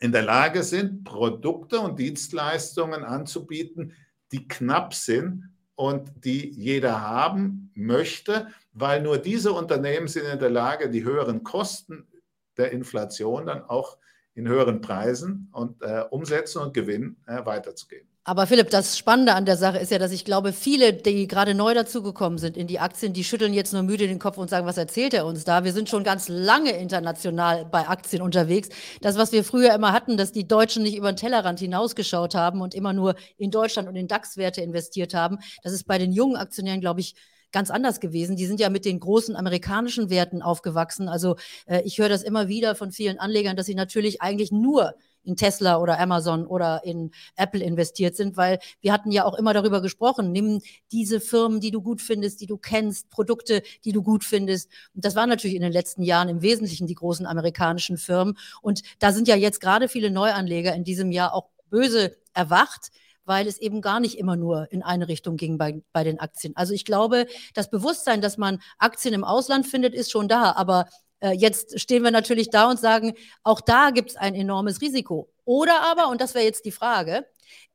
in 0.00 0.10
der 0.10 0.22
Lage 0.22 0.64
sind, 0.64 1.04
Produkte 1.04 1.78
und 1.78 2.00
Dienstleistungen 2.00 3.04
anzubieten, 3.04 3.92
die 4.32 4.48
knapp 4.48 4.92
sind 4.92 5.50
und 5.76 6.10
die 6.24 6.50
jeder 6.50 7.00
haben 7.00 7.70
möchte, 7.76 8.48
weil 8.72 9.00
nur 9.00 9.18
diese 9.18 9.52
Unternehmen 9.52 10.08
sind 10.08 10.26
in 10.26 10.40
der 10.40 10.50
Lage, 10.50 10.90
die 10.90 11.04
höheren 11.04 11.44
Kosten 11.44 12.08
der 12.56 12.72
Inflation 12.72 13.46
dann 13.46 13.62
auch 13.62 13.98
in 14.34 14.48
höheren 14.48 14.80
Preisen 14.80 15.48
und 15.52 15.80
äh, 15.80 16.02
Umsätzen 16.10 16.60
und 16.60 16.74
Gewinn 16.74 17.18
äh, 17.28 17.46
weiterzugeben. 17.46 18.13
Aber 18.26 18.46
Philipp, 18.46 18.70
das 18.70 18.96
Spannende 18.96 19.34
an 19.34 19.44
der 19.44 19.58
Sache 19.58 19.76
ist 19.76 19.90
ja, 19.90 19.98
dass 19.98 20.10
ich 20.10 20.24
glaube, 20.24 20.54
viele, 20.54 20.94
die 20.94 21.28
gerade 21.28 21.54
neu 21.54 21.74
dazugekommen 21.74 22.38
sind 22.38 22.56
in 22.56 22.66
die 22.66 22.80
Aktien, 22.80 23.12
die 23.12 23.22
schütteln 23.22 23.52
jetzt 23.52 23.74
nur 23.74 23.82
müde 23.82 24.08
den 24.08 24.18
Kopf 24.18 24.38
und 24.38 24.48
sagen, 24.48 24.66
was 24.66 24.78
erzählt 24.78 25.12
er 25.12 25.26
uns 25.26 25.44
da? 25.44 25.62
Wir 25.62 25.74
sind 25.74 25.90
schon 25.90 26.04
ganz 26.04 26.28
lange 26.28 26.70
international 26.70 27.66
bei 27.66 27.86
Aktien 27.86 28.22
unterwegs. 28.22 28.70
Das, 29.02 29.18
was 29.18 29.32
wir 29.32 29.44
früher 29.44 29.74
immer 29.74 29.92
hatten, 29.92 30.16
dass 30.16 30.32
die 30.32 30.48
Deutschen 30.48 30.84
nicht 30.84 30.96
über 30.96 31.12
den 31.12 31.16
Tellerrand 31.16 31.60
hinausgeschaut 31.60 32.34
haben 32.34 32.62
und 32.62 32.74
immer 32.74 32.94
nur 32.94 33.14
in 33.36 33.50
Deutschland 33.50 33.88
und 33.88 33.96
in 33.96 34.08
DAX-Werte 34.08 34.62
investiert 34.62 35.12
haben, 35.12 35.38
das 35.62 35.74
ist 35.74 35.84
bei 35.86 35.98
den 35.98 36.10
jungen 36.10 36.36
Aktionären, 36.36 36.80
glaube 36.80 37.00
ich, 37.00 37.16
ganz 37.54 37.70
anders 37.70 38.00
gewesen. 38.00 38.36
Die 38.36 38.46
sind 38.46 38.60
ja 38.60 38.68
mit 38.68 38.84
den 38.84 39.00
großen 39.00 39.36
amerikanischen 39.36 40.10
Werten 40.10 40.42
aufgewachsen. 40.42 41.08
Also 41.08 41.36
äh, 41.66 41.80
ich 41.84 41.98
höre 41.98 42.08
das 42.10 42.22
immer 42.22 42.48
wieder 42.48 42.74
von 42.74 42.90
vielen 42.90 43.18
Anlegern, 43.18 43.56
dass 43.56 43.66
sie 43.66 43.76
natürlich 43.76 44.20
eigentlich 44.20 44.50
nur 44.52 44.94
in 45.22 45.36
Tesla 45.36 45.78
oder 45.78 45.98
Amazon 45.98 46.46
oder 46.46 46.82
in 46.84 47.12
Apple 47.36 47.62
investiert 47.62 48.16
sind, 48.16 48.36
weil 48.36 48.58
wir 48.80 48.92
hatten 48.92 49.10
ja 49.10 49.24
auch 49.24 49.34
immer 49.34 49.54
darüber 49.54 49.80
gesprochen, 49.80 50.32
nimm 50.32 50.60
diese 50.92 51.20
Firmen, 51.20 51.60
die 51.60 51.70
du 51.70 51.80
gut 51.80 52.02
findest, 52.02 52.40
die 52.40 52.46
du 52.46 52.58
kennst, 52.58 53.08
Produkte, 53.08 53.62
die 53.84 53.92
du 53.92 54.02
gut 54.02 54.24
findest. 54.24 54.68
Und 54.94 55.04
das 55.04 55.14
waren 55.14 55.28
natürlich 55.28 55.56
in 55.56 55.62
den 55.62 55.72
letzten 55.72 56.02
Jahren 56.02 56.28
im 56.28 56.42
Wesentlichen 56.42 56.88
die 56.88 56.94
großen 56.94 57.24
amerikanischen 57.24 57.96
Firmen. 57.96 58.36
Und 58.62 58.82
da 58.98 59.12
sind 59.12 59.28
ja 59.28 59.36
jetzt 59.36 59.60
gerade 59.60 59.88
viele 59.88 60.10
Neuanleger 60.10 60.74
in 60.74 60.84
diesem 60.84 61.12
Jahr 61.12 61.32
auch 61.32 61.48
böse 61.70 62.16
erwacht, 62.34 62.90
weil 63.24 63.46
es 63.46 63.58
eben 63.58 63.80
gar 63.80 64.00
nicht 64.00 64.18
immer 64.18 64.36
nur 64.36 64.70
in 64.70 64.82
eine 64.82 65.08
Richtung 65.08 65.36
ging 65.36 65.58
bei, 65.58 65.82
bei 65.92 66.04
den 66.04 66.20
Aktien. 66.20 66.56
Also 66.56 66.74
ich 66.74 66.84
glaube, 66.84 67.26
das 67.54 67.70
Bewusstsein, 67.70 68.20
dass 68.20 68.38
man 68.38 68.60
Aktien 68.78 69.14
im 69.14 69.24
Ausland 69.24 69.66
findet, 69.66 69.94
ist 69.94 70.10
schon 70.10 70.28
da, 70.28 70.52
aber 70.52 70.86
äh, 71.20 71.32
jetzt 71.32 71.80
stehen 71.80 72.02
wir 72.02 72.10
natürlich 72.10 72.50
da 72.50 72.70
und 72.70 72.78
sagen, 72.78 73.14
auch 73.42 73.60
da 73.60 73.90
gibt 73.90 74.10
es 74.10 74.16
ein 74.16 74.34
enormes 74.34 74.80
Risiko. 74.80 75.30
Oder 75.44 75.82
aber, 75.82 76.08
und 76.08 76.20
das 76.20 76.34
wäre 76.34 76.44
jetzt 76.44 76.64
die 76.64 76.72
Frage, 76.72 77.26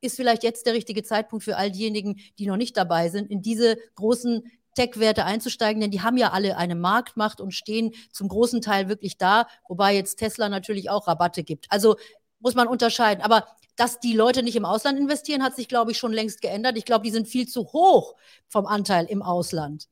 ist 0.02 0.16
vielleicht 0.16 0.44
jetzt 0.44 0.66
der 0.66 0.74
richtige 0.74 1.04
Zeitpunkt 1.04 1.44
für 1.44 1.58
all 1.58 1.72
diejenigen, 1.72 2.20
die 2.38 2.48
noch 2.48 2.58
nicht 2.58 2.78
dabei 2.78 3.10
sind, 3.10 3.30
in 3.30 3.42
diese 3.42 3.78
großen 3.96 4.44
Tech-Werte 4.76 5.26
einzusteigen, 5.26 5.82
denn 5.82 5.92
die 5.92 6.02
haben 6.02 6.18
ja 6.18 6.32
alle 6.32 6.58
eine 6.58 6.76
Marktmacht 6.76 7.42
und 7.42 7.52
stehen 7.52 7.94
zum 8.12 8.28
großen 8.28 8.62
Teil 8.62 8.88
wirklich 8.88 9.18
da, 9.18 9.48
wobei 9.68 9.96
jetzt 9.96 10.18
Tesla 10.18 10.48
natürlich 10.48 10.90
auch 10.90 11.08
Rabatte 11.08 11.44
gibt. 11.44 11.66
Also 11.70 11.98
muss 12.40 12.56
man 12.56 12.68
unterscheiden. 12.68 13.24
Aber 13.24 13.48
dass 13.80 14.00
die 14.00 14.14
Leute 14.14 14.44
nicht 14.44 14.56
im 14.56 14.66
Ausland 14.66 15.00
investieren, 15.00 15.42
hat 15.42 15.56
sich, 15.56 15.70
glaube 15.70 15.92
ich, 15.92 15.98
schon 15.98 16.12
längst 16.12 16.42
geändert. 16.42 16.78
Ich 16.78 16.86
glaube, 16.86 17.06
die 17.06 17.12
sind 17.12 17.28
viel 17.28 17.48
zu 17.48 17.62
hoch 17.72 18.16
vom 18.48 18.66
Anteil 18.66 19.06
im 19.06 19.22
Ausland. 19.22 19.88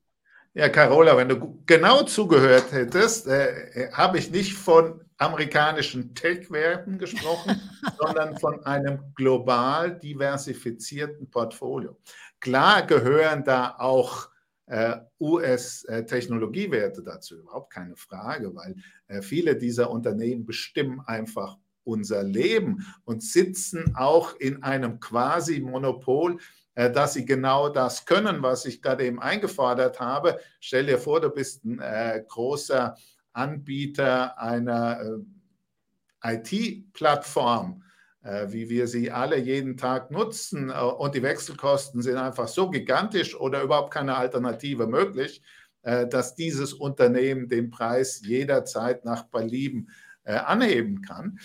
Ja, 0.53 0.69
Carola, 0.69 1.15
wenn 1.15 1.29
du 1.29 1.61
genau 1.65 2.03
zugehört 2.03 2.71
hättest, 2.71 3.27
äh, 3.27 3.89
habe 3.93 4.17
ich 4.17 4.31
nicht 4.31 4.55
von 4.55 5.01
amerikanischen 5.17 6.15
Tech-Werten 6.15 6.97
gesprochen, 6.97 7.61
sondern 7.97 8.37
von 8.37 8.65
einem 8.65 9.13
global 9.15 9.97
diversifizierten 9.97 11.29
Portfolio. 11.29 11.97
Klar 12.39 12.85
gehören 12.85 13.43
da 13.43 13.75
auch 13.77 14.29
äh, 14.65 14.97
US-Technologiewerte 15.19 17.03
dazu, 17.03 17.35
überhaupt 17.37 17.71
keine 17.71 17.95
Frage, 17.95 18.53
weil 18.53 18.75
äh, 19.07 19.21
viele 19.21 19.55
dieser 19.55 19.89
Unternehmen 19.89 20.45
bestimmen 20.45 21.01
einfach 21.05 21.57
unser 21.87 22.23
Leben 22.23 22.85
und 23.05 23.23
sitzen 23.23 23.95
auch 23.95 24.35
in 24.35 24.61
einem 24.63 24.99
Quasi-Monopol 24.99 26.37
äh, 26.77 26.91
dass 26.91 27.15
sie 27.15 27.25
genau 27.25 27.69
das 27.69 28.05
können, 28.05 28.43
was 28.43 28.65
ich 28.65 28.83
gerade 28.83 29.03
eben 29.03 29.19
eingefordert 29.19 29.99
habe. 29.99 30.39
Stell 30.59 30.85
dir 30.85 30.99
vor, 30.99 31.19
du 31.19 31.31
bist 31.31 31.65
ein 31.65 31.79
äh, 31.79 32.23
großer 32.27 32.95
Anbieter 33.33 34.39
einer 34.39 35.01
äh, 35.01 36.35
IT-Plattform, 36.35 37.81
äh, 38.21 38.45
wie 38.49 38.69
wir 38.69 38.87
sie 38.87 39.09
alle 39.09 39.39
jeden 39.39 39.75
Tag 39.75 40.11
nutzen 40.11 40.69
äh, 40.69 40.73
und 40.73 41.15
die 41.15 41.23
Wechselkosten 41.23 42.03
sind 42.03 42.17
einfach 42.17 42.47
so 42.47 42.69
gigantisch 42.69 43.35
oder 43.35 43.63
überhaupt 43.63 43.91
keine 43.91 44.15
Alternative 44.15 44.85
möglich, 44.85 45.41
äh, 45.81 46.05
dass 46.05 46.35
dieses 46.35 46.73
Unternehmen 46.73 47.49
den 47.49 47.71
Preis 47.71 48.21
jederzeit 48.23 49.03
nach 49.03 49.23
Belieben 49.23 49.89
anheben 50.27 51.01
kann. 51.01 51.39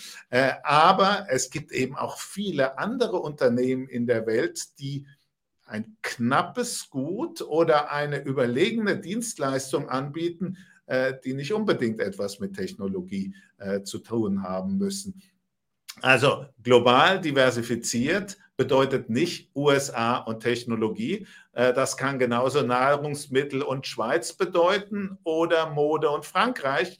aber 0.63 1.27
es 1.29 1.49
gibt 1.49 1.71
eben 1.71 1.95
auch 1.95 2.19
viele 2.19 2.77
andere 2.77 3.19
Unternehmen 3.19 3.87
in 3.87 4.07
der 4.07 4.25
Welt, 4.25 4.77
die 4.79 5.05
ein 5.65 5.97
knappes 6.01 6.89
Gut 6.89 7.41
oder 7.41 7.91
eine 7.91 8.21
überlegene 8.23 8.97
Dienstleistung 8.97 9.89
anbieten, 9.89 10.57
äh, 10.85 11.13
die 11.23 11.33
nicht 11.33 11.53
unbedingt 11.53 11.99
etwas 11.99 12.39
mit 12.39 12.55
Technologie 12.55 13.33
äh, 13.57 13.81
zu 13.83 13.99
tun 13.99 14.43
haben 14.43 14.77
müssen. 14.77 15.21
Also 16.01 16.45
global 16.61 17.21
diversifiziert 17.21 18.37
bedeutet 18.57 19.09
nicht 19.09 19.49
USA 19.55 20.17
und 20.17 20.41
Technologie. 20.41 21.25
Äh, 21.53 21.73
das 21.73 21.97
kann 21.97 22.19
genauso 22.19 22.61
Nahrungsmittel 22.61 23.61
und 23.61 23.87
Schweiz 23.87 24.33
bedeuten 24.33 25.17
oder 25.23 25.69
Mode 25.69 26.09
und 26.09 26.25
Frankreich. 26.25 26.99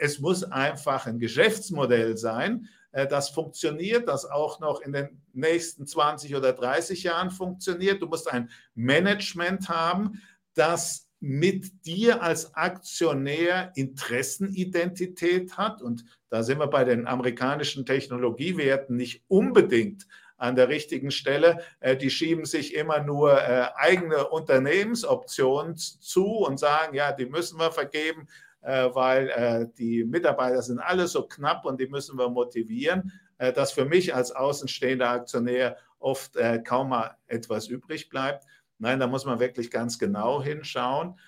Es 0.00 0.18
muss 0.18 0.44
einfach 0.44 1.06
ein 1.06 1.18
Geschäftsmodell 1.18 2.16
sein, 2.16 2.68
äh, 2.92 3.06
das 3.06 3.30
funktioniert, 3.30 4.08
das 4.08 4.24
auch 4.24 4.60
noch 4.60 4.80
in 4.80 4.92
den 4.92 5.22
nächsten 5.32 5.86
20 5.86 6.34
oder 6.36 6.52
30 6.52 7.02
Jahren 7.02 7.30
funktioniert. 7.30 8.02
Du 8.02 8.06
musst 8.06 8.30
ein 8.30 8.50
Management 8.74 9.68
haben, 9.68 10.22
das 10.54 11.06
mit 11.20 11.84
dir 11.84 12.22
als 12.22 12.54
Aktionär 12.54 13.72
Interessenidentität 13.74 15.58
hat. 15.58 15.82
Und 15.82 16.04
da 16.30 16.42
sind 16.42 16.58
wir 16.58 16.68
bei 16.68 16.84
den 16.84 17.06
amerikanischen 17.06 17.84
Technologiewerten 17.84 18.96
nicht 18.96 19.22
unbedingt 19.28 20.06
an 20.38 20.56
der 20.56 20.68
richtigen 20.68 21.10
Stelle. 21.10 21.58
Äh, 21.80 21.96
die 21.96 22.10
schieben 22.10 22.46
sich 22.46 22.74
immer 22.74 23.00
nur 23.00 23.38
äh, 23.38 23.68
eigene 23.74 24.28
Unternehmensoptionen 24.28 25.76
zu 25.76 26.24
und 26.24 26.58
sagen, 26.58 26.94
ja, 26.94 27.12
die 27.12 27.26
müssen 27.26 27.58
wir 27.58 27.70
vergeben. 27.70 28.26
Weil 28.62 29.70
die 29.78 30.04
Mitarbeiter 30.04 30.62
sind 30.62 30.78
alle 30.80 31.06
so 31.06 31.26
knapp 31.26 31.64
und 31.64 31.80
die 31.80 31.86
müssen 31.86 32.18
wir 32.18 32.28
motivieren, 32.28 33.12
dass 33.38 33.72
für 33.72 33.84
mich 33.84 34.14
als 34.14 34.32
außenstehender 34.32 35.08
Aktionär 35.08 35.76
oft 35.98 36.36
kaum 36.64 36.90
mal 36.90 37.16
etwas 37.26 37.68
übrig 37.68 38.08
bleibt. 38.08 38.44
Nein, 38.78 39.00
da 39.00 39.06
muss 39.06 39.24
man 39.24 39.40
wirklich 39.40 39.70
ganz 39.70 39.98
genau 39.98 40.42
hinschauen. 40.42 41.18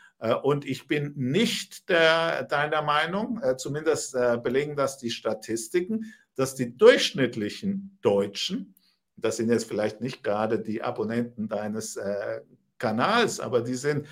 Und 0.42 0.64
ich 0.66 0.86
bin 0.86 1.14
nicht 1.16 1.88
der, 1.88 2.44
deiner 2.44 2.82
Meinung, 2.82 3.40
zumindest 3.56 4.12
belegen 4.42 4.76
das 4.76 4.98
die 4.98 5.10
Statistiken, 5.10 6.12
dass 6.34 6.54
die 6.54 6.76
durchschnittlichen 6.76 7.98
Deutschen, 8.02 8.74
das 9.16 9.36
sind 9.36 9.50
jetzt 9.50 9.68
vielleicht 9.68 10.00
nicht 10.00 10.24
gerade 10.24 10.60
die 10.60 10.82
Abonnenten 10.82 11.48
deines 11.48 11.96
äh, 11.96 12.40
Kanals, 12.78 13.38
aber 13.40 13.60
die 13.60 13.74
sind 13.74 14.06
äh, 14.06 14.08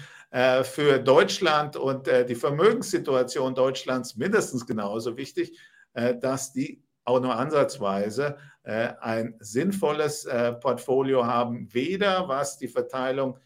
für 0.63 0.99
Deutschland 0.99 1.77
und 1.77 2.07
äh, 2.07 2.25
die 2.25 2.37
Vermögenssituation 2.37 3.55
Deutschlands 3.55 4.17
mindestens 4.17 4.67
genauso 4.67 5.17
wichtig, 5.17 5.59
äh, 5.95 6.17
dass 6.17 6.53
die 6.53 6.83
auch 7.05 7.21
nur 7.21 7.35
ansatzweise 7.35 8.37
äh, 8.63 8.93
ein 9.01 9.35
sinnvolles 9.41 10.27
äh, 10.27 10.53
Portfolio 10.53 11.27
haben, 11.27 11.73
weder 11.73 12.29
was 12.29 12.59
die 12.59 12.69
Verteilung 12.69 13.39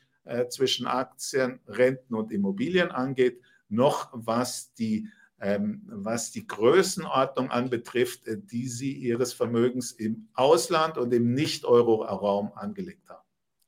zwischen 0.49 0.87
Aktien, 0.87 1.61
Renten 1.68 2.14
und 2.14 2.33
Immobilien 2.33 2.90
angeht, 2.90 3.42
noch 3.68 4.09
was 4.14 4.73
die 4.73 5.07
ähm, 5.40 5.83
was 5.87 6.31
die 6.31 6.47
Größenordnung 6.47 7.51
anbetrifft, 7.51 8.27
äh, 8.27 8.38
die 8.38 8.66
sie 8.66 8.92
ihres 8.92 9.33
Vermögens 9.35 9.92
im 9.92 10.29
Ausland 10.35 10.97
und 10.97 11.12
im 11.12 11.35
Nicht-Euro-Raum 11.35 12.53
angelegt 12.55 13.09
haben. 13.09 13.24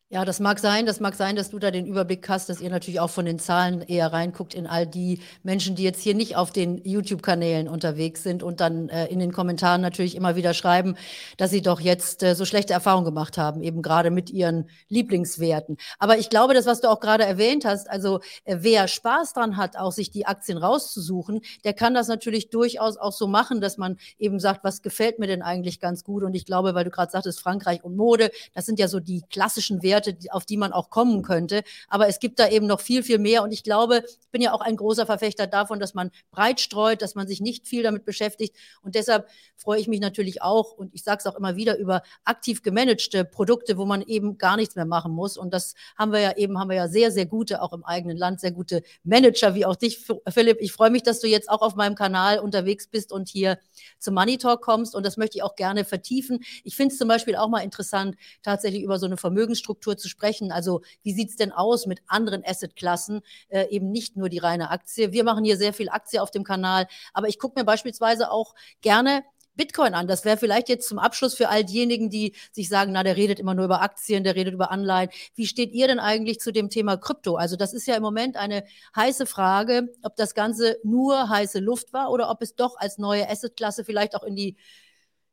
Ja, 0.08 0.24
das 0.24 0.38
mag 0.38 0.60
sein, 0.60 0.86
das 0.86 1.00
mag 1.00 1.16
sein, 1.16 1.34
dass 1.34 1.50
du 1.50 1.58
da 1.58 1.72
den 1.72 1.84
Überblick 1.84 2.28
hast, 2.28 2.48
dass 2.48 2.60
ihr 2.60 2.70
natürlich 2.70 3.00
auch 3.00 3.10
von 3.10 3.24
den 3.24 3.40
Zahlen 3.40 3.82
eher 3.82 4.12
reinguckt 4.12 4.54
in 4.54 4.68
all 4.68 4.86
die 4.86 5.18
Menschen, 5.42 5.74
die 5.74 5.82
jetzt 5.82 6.00
hier 6.00 6.14
nicht 6.14 6.36
auf 6.36 6.52
den 6.52 6.80
YouTube-Kanälen 6.84 7.66
unterwegs 7.66 8.22
sind 8.22 8.44
und 8.44 8.60
dann 8.60 8.88
äh, 8.88 9.06
in 9.06 9.18
den 9.18 9.32
Kommentaren 9.32 9.80
natürlich 9.80 10.14
immer 10.14 10.36
wieder 10.36 10.54
schreiben, 10.54 10.94
dass 11.38 11.50
sie 11.50 11.60
doch 11.60 11.80
jetzt 11.80 12.22
äh, 12.22 12.36
so 12.36 12.44
schlechte 12.44 12.72
Erfahrungen 12.72 13.04
gemacht 13.04 13.36
haben, 13.36 13.60
eben 13.62 13.82
gerade 13.82 14.12
mit 14.12 14.30
ihren 14.30 14.70
Lieblingswerten. 14.88 15.76
Aber 15.98 16.18
ich 16.18 16.30
glaube, 16.30 16.54
das, 16.54 16.66
was 16.66 16.80
du 16.80 16.88
auch 16.88 17.00
gerade 17.00 17.24
erwähnt 17.24 17.64
hast, 17.64 17.90
also 17.90 18.20
äh, 18.44 18.58
wer 18.60 18.86
Spaß 18.86 19.32
dran 19.32 19.56
hat, 19.56 19.76
auch 19.76 19.90
sich 19.90 20.12
die 20.12 20.24
Aktien 20.24 20.56
rauszusuchen, 20.56 21.40
der 21.64 21.72
kann 21.72 21.94
das 21.94 22.06
natürlich 22.06 22.50
durchaus 22.50 22.96
auch 22.96 23.12
so 23.12 23.26
machen, 23.26 23.60
dass 23.60 23.76
man 23.76 23.96
eben 24.20 24.38
sagt, 24.38 24.62
was 24.62 24.82
gefällt 24.82 25.18
mir 25.18 25.26
denn 25.26 25.42
eigentlich 25.42 25.80
ganz 25.80 26.04
gut? 26.04 26.22
Und 26.22 26.34
ich 26.36 26.46
glaube, 26.46 26.76
weil 26.76 26.84
du 26.84 26.90
gerade 26.90 27.10
sagtest, 27.10 27.40
Frankreich 27.40 27.82
und 27.82 27.96
Mode, 27.96 28.30
das 28.54 28.66
sind 28.66 28.78
ja 28.78 28.86
so 28.86 29.00
die 29.00 29.22
klassischen 29.28 29.82
Werte, 29.82 29.95
Werte, 29.96 30.16
auf 30.30 30.44
die 30.44 30.56
man 30.56 30.72
auch 30.72 30.90
kommen 30.90 31.22
könnte. 31.22 31.62
Aber 31.88 32.08
es 32.08 32.18
gibt 32.18 32.38
da 32.38 32.48
eben 32.48 32.66
noch 32.66 32.80
viel, 32.80 33.02
viel 33.02 33.18
mehr. 33.18 33.42
Und 33.42 33.52
ich 33.52 33.62
glaube, 33.62 34.02
ich 34.06 34.28
bin 34.30 34.42
ja 34.42 34.52
auch 34.52 34.60
ein 34.60 34.76
großer 34.76 35.06
Verfechter 35.06 35.46
davon, 35.46 35.80
dass 35.80 35.94
man 35.94 36.10
breit 36.30 36.60
streut, 36.60 37.02
dass 37.02 37.14
man 37.14 37.26
sich 37.26 37.40
nicht 37.40 37.66
viel 37.66 37.82
damit 37.82 38.04
beschäftigt. 38.04 38.54
Und 38.82 38.94
deshalb 38.94 39.28
freue 39.56 39.80
ich 39.80 39.88
mich 39.88 40.00
natürlich 40.00 40.42
auch, 40.42 40.72
und 40.72 40.94
ich 40.94 41.02
sage 41.02 41.20
es 41.20 41.26
auch 41.26 41.36
immer 41.36 41.56
wieder, 41.56 41.78
über 41.78 42.02
aktiv 42.24 42.62
gemanagte 42.62 43.24
Produkte, 43.24 43.78
wo 43.78 43.86
man 43.86 44.02
eben 44.02 44.38
gar 44.38 44.56
nichts 44.56 44.76
mehr 44.76 44.84
machen 44.84 45.12
muss. 45.12 45.36
Und 45.36 45.54
das 45.54 45.74
haben 45.96 46.12
wir 46.12 46.20
ja 46.20 46.36
eben, 46.36 46.58
haben 46.58 46.68
wir 46.68 46.76
ja 46.76 46.88
sehr, 46.88 47.10
sehr 47.10 47.26
gute, 47.26 47.62
auch 47.62 47.72
im 47.72 47.84
eigenen 47.84 48.16
Land, 48.16 48.40
sehr 48.40 48.52
gute 48.52 48.82
Manager, 49.04 49.54
wie 49.54 49.64
auch 49.64 49.76
dich, 49.76 50.06
Philipp. 50.28 50.58
Ich 50.60 50.72
freue 50.72 50.90
mich, 50.90 51.02
dass 51.02 51.20
du 51.20 51.26
jetzt 51.26 51.48
auch 51.48 51.62
auf 51.62 51.74
meinem 51.74 51.94
Kanal 51.94 52.38
unterwegs 52.38 52.86
bist 52.86 53.12
und 53.12 53.28
hier 53.28 53.58
zum 53.98 54.14
Money 54.14 54.38
Talk 54.38 54.60
kommst. 54.60 54.94
Und 54.94 55.06
das 55.06 55.16
möchte 55.16 55.38
ich 55.38 55.42
auch 55.42 55.56
gerne 55.56 55.84
vertiefen. 55.84 56.44
Ich 56.64 56.76
finde 56.76 56.92
es 56.92 56.98
zum 56.98 57.08
Beispiel 57.08 57.36
auch 57.36 57.48
mal 57.48 57.60
interessant, 57.60 58.16
tatsächlich 58.42 58.82
über 58.82 58.98
so 58.98 59.06
eine 59.06 59.16
Vermögensstruktur 59.16 59.85
Infrastruktur 59.86 59.96
zu 59.96 60.08
sprechen. 60.08 60.52
Also 60.52 60.82
wie 61.02 61.12
sieht 61.12 61.30
es 61.30 61.36
denn 61.36 61.52
aus 61.52 61.86
mit 61.86 62.00
anderen 62.06 62.42
Assetklassen, 62.44 63.20
äh, 63.48 63.68
eben 63.70 63.90
nicht 63.90 64.16
nur 64.16 64.28
die 64.28 64.38
reine 64.38 64.70
Aktie. 64.70 65.12
Wir 65.12 65.24
machen 65.24 65.44
hier 65.44 65.56
sehr 65.56 65.72
viel 65.72 65.88
Aktie 65.88 66.22
auf 66.22 66.30
dem 66.30 66.44
Kanal, 66.44 66.86
aber 67.12 67.28
ich 67.28 67.38
gucke 67.38 67.58
mir 67.58 67.64
beispielsweise 67.64 68.30
auch 68.30 68.54
gerne 68.80 69.24
Bitcoin 69.54 69.94
an. 69.94 70.06
Das 70.06 70.26
wäre 70.26 70.36
vielleicht 70.36 70.68
jetzt 70.68 70.86
zum 70.86 70.98
Abschluss 70.98 71.34
für 71.34 71.48
all 71.48 71.64
diejenigen, 71.64 72.10
die 72.10 72.34
sich 72.52 72.68
sagen, 72.68 72.92
na, 72.92 73.02
der 73.02 73.16
redet 73.16 73.38
immer 73.40 73.54
nur 73.54 73.64
über 73.64 73.80
Aktien, 73.80 74.22
der 74.22 74.34
redet 74.34 74.52
über 74.52 74.70
Anleihen. 74.70 75.08
Wie 75.34 75.46
steht 75.46 75.72
ihr 75.72 75.88
denn 75.88 75.98
eigentlich 75.98 76.40
zu 76.40 76.52
dem 76.52 76.68
Thema 76.68 76.98
Krypto? 76.98 77.36
Also 77.36 77.56
das 77.56 77.72
ist 77.72 77.86
ja 77.86 77.94
im 77.96 78.02
Moment 78.02 78.36
eine 78.36 78.64
heiße 78.94 79.24
Frage, 79.24 79.94
ob 80.02 80.14
das 80.16 80.34
Ganze 80.34 80.76
nur 80.84 81.30
heiße 81.30 81.60
Luft 81.60 81.94
war 81.94 82.10
oder 82.10 82.28
ob 82.28 82.42
es 82.42 82.54
doch 82.54 82.76
als 82.76 82.98
neue 82.98 83.30
Assetklasse 83.30 83.84
vielleicht 83.84 84.14
auch 84.14 84.24
in 84.24 84.36
die 84.36 84.56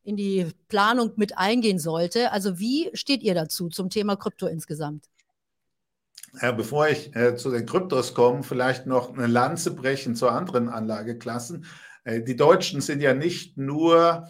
in 0.03 0.15
die 0.15 0.47
Planung 0.67 1.11
mit 1.15 1.37
eingehen 1.37 1.79
sollte. 1.79 2.31
Also 2.31 2.59
wie 2.59 2.89
steht 2.93 3.23
ihr 3.23 3.33
dazu 3.33 3.69
zum 3.69 3.89
Thema 3.89 4.15
Krypto 4.15 4.47
insgesamt? 4.47 5.09
Bevor 6.57 6.87
ich 6.87 7.15
äh, 7.15 7.35
zu 7.35 7.51
den 7.51 7.67
Kryptos 7.67 8.15
komme, 8.15 8.41
vielleicht 8.41 8.87
noch 8.87 9.13
eine 9.13 9.27
Lanze 9.27 9.75
brechen 9.75 10.15
zu 10.15 10.29
anderen 10.29 10.67
Anlageklassen. 10.67 11.65
Äh, 12.05 12.21
die 12.23 12.35
Deutschen 12.35 12.81
sind 12.81 13.01
ja 13.01 13.13
nicht 13.13 13.57
nur 13.57 14.27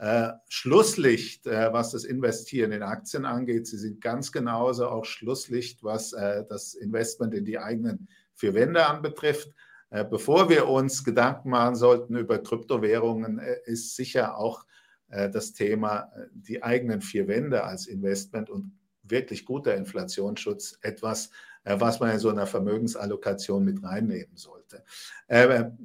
äh, 0.00 0.32
Schlusslicht, 0.48 1.46
äh, 1.46 1.72
was 1.72 1.90
das 1.90 2.04
Investieren 2.04 2.72
in 2.72 2.82
Aktien 2.82 3.26
angeht. 3.26 3.66
Sie 3.66 3.76
sind 3.76 4.00
ganz 4.00 4.32
genauso 4.32 4.88
auch 4.88 5.04
Schlusslicht, 5.04 5.84
was 5.84 6.14
äh, 6.14 6.44
das 6.48 6.72
Investment 6.72 7.34
in 7.34 7.44
die 7.44 7.58
eigenen 7.58 8.08
vier 8.34 8.54
Wände 8.54 8.86
anbetrifft. 8.86 9.50
Äh, 9.90 10.04
bevor 10.04 10.48
wir 10.48 10.68
uns 10.68 11.04
Gedanken 11.04 11.50
machen 11.50 11.76
sollten 11.76 12.16
über 12.16 12.38
Kryptowährungen, 12.38 13.40
ist 13.66 13.94
sicher 13.94 14.38
auch 14.38 14.64
das 15.10 15.52
Thema 15.52 16.10
äh, 16.14 16.26
die 16.32 16.62
eigenen 16.62 17.00
vier 17.00 17.28
Wände 17.28 17.64
als 17.64 17.86
Investment 17.86 18.48
und 18.48 18.72
wirklich 19.02 19.44
guter 19.44 19.74
Inflationsschutz 19.74 20.78
etwas, 20.82 21.30
äh, 21.64 21.74
was 21.78 21.98
man 21.98 22.12
in 22.12 22.18
so 22.20 22.28
einer 22.28 22.46
Vermögensallokation 22.46 23.64
mit 23.64 23.82
reinnehmen 23.82 24.36
sollte. 24.36 24.84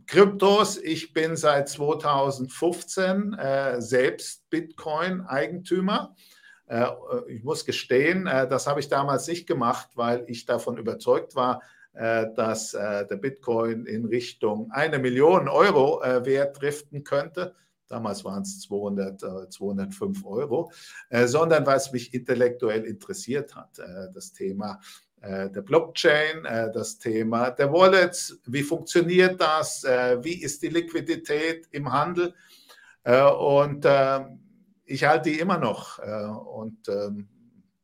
Kryptos, 0.05 0.77
ich 0.77 1.13
bin 1.13 1.35
seit 1.35 1.69
2015 1.69 3.35
selbst 3.77 4.47
Bitcoin-Eigentümer. 4.49 6.15
Ich 7.27 7.43
muss 7.43 7.65
gestehen, 7.65 8.25
das 8.25 8.67
habe 8.67 8.79
ich 8.79 8.89
damals 8.89 9.27
nicht 9.27 9.47
gemacht, 9.47 9.89
weil 9.95 10.23
ich 10.27 10.45
davon 10.45 10.77
überzeugt 10.77 11.35
war, 11.35 11.61
dass 11.93 12.71
der 12.71 13.17
Bitcoin 13.19 13.85
in 13.85 14.05
Richtung 14.05 14.71
eine 14.71 14.99
Million 14.99 15.47
Euro 15.47 16.01
Wert 16.01 16.61
driften 16.61 17.03
könnte 17.03 17.55
damals 17.88 18.24
waren 18.26 18.43
es 18.43 18.62
200, 18.62 19.24
äh, 19.24 19.50
205 19.50 20.26
Euro, 20.26 20.71
äh, 21.10 21.28
sondern 21.28 21.65
was 21.65 21.91
mich 21.91 22.13
intellektuell 22.13 22.84
interessiert 22.84 23.56
hat, 23.56 23.80
äh, 23.80 24.12
das 24.13 24.34
Thema 24.34 24.80
äh, 25.26 25.50
der 25.50 25.62
Blockchain, 25.62 26.45
äh, 26.45 26.71
das 26.71 27.00
Thema 27.00 27.50
der 27.50 27.71
Wallets, 27.74 28.39
wie 28.45 28.62
funktioniert 28.62 29.41
das, 29.41 29.84
äh, 29.84 30.24
wie 30.24 30.43
ist 30.43 30.62
die 30.62 30.69
Liquidität 30.69 31.67
im 31.71 31.91
Handel 31.91 32.34
und 33.08 33.86
ähm, 33.88 34.39
ich 34.84 35.04
halte 35.04 35.30
die 35.30 35.39
immer 35.39 35.60
noch 35.60 36.00
und 36.00 36.89
ähm, 36.89 37.28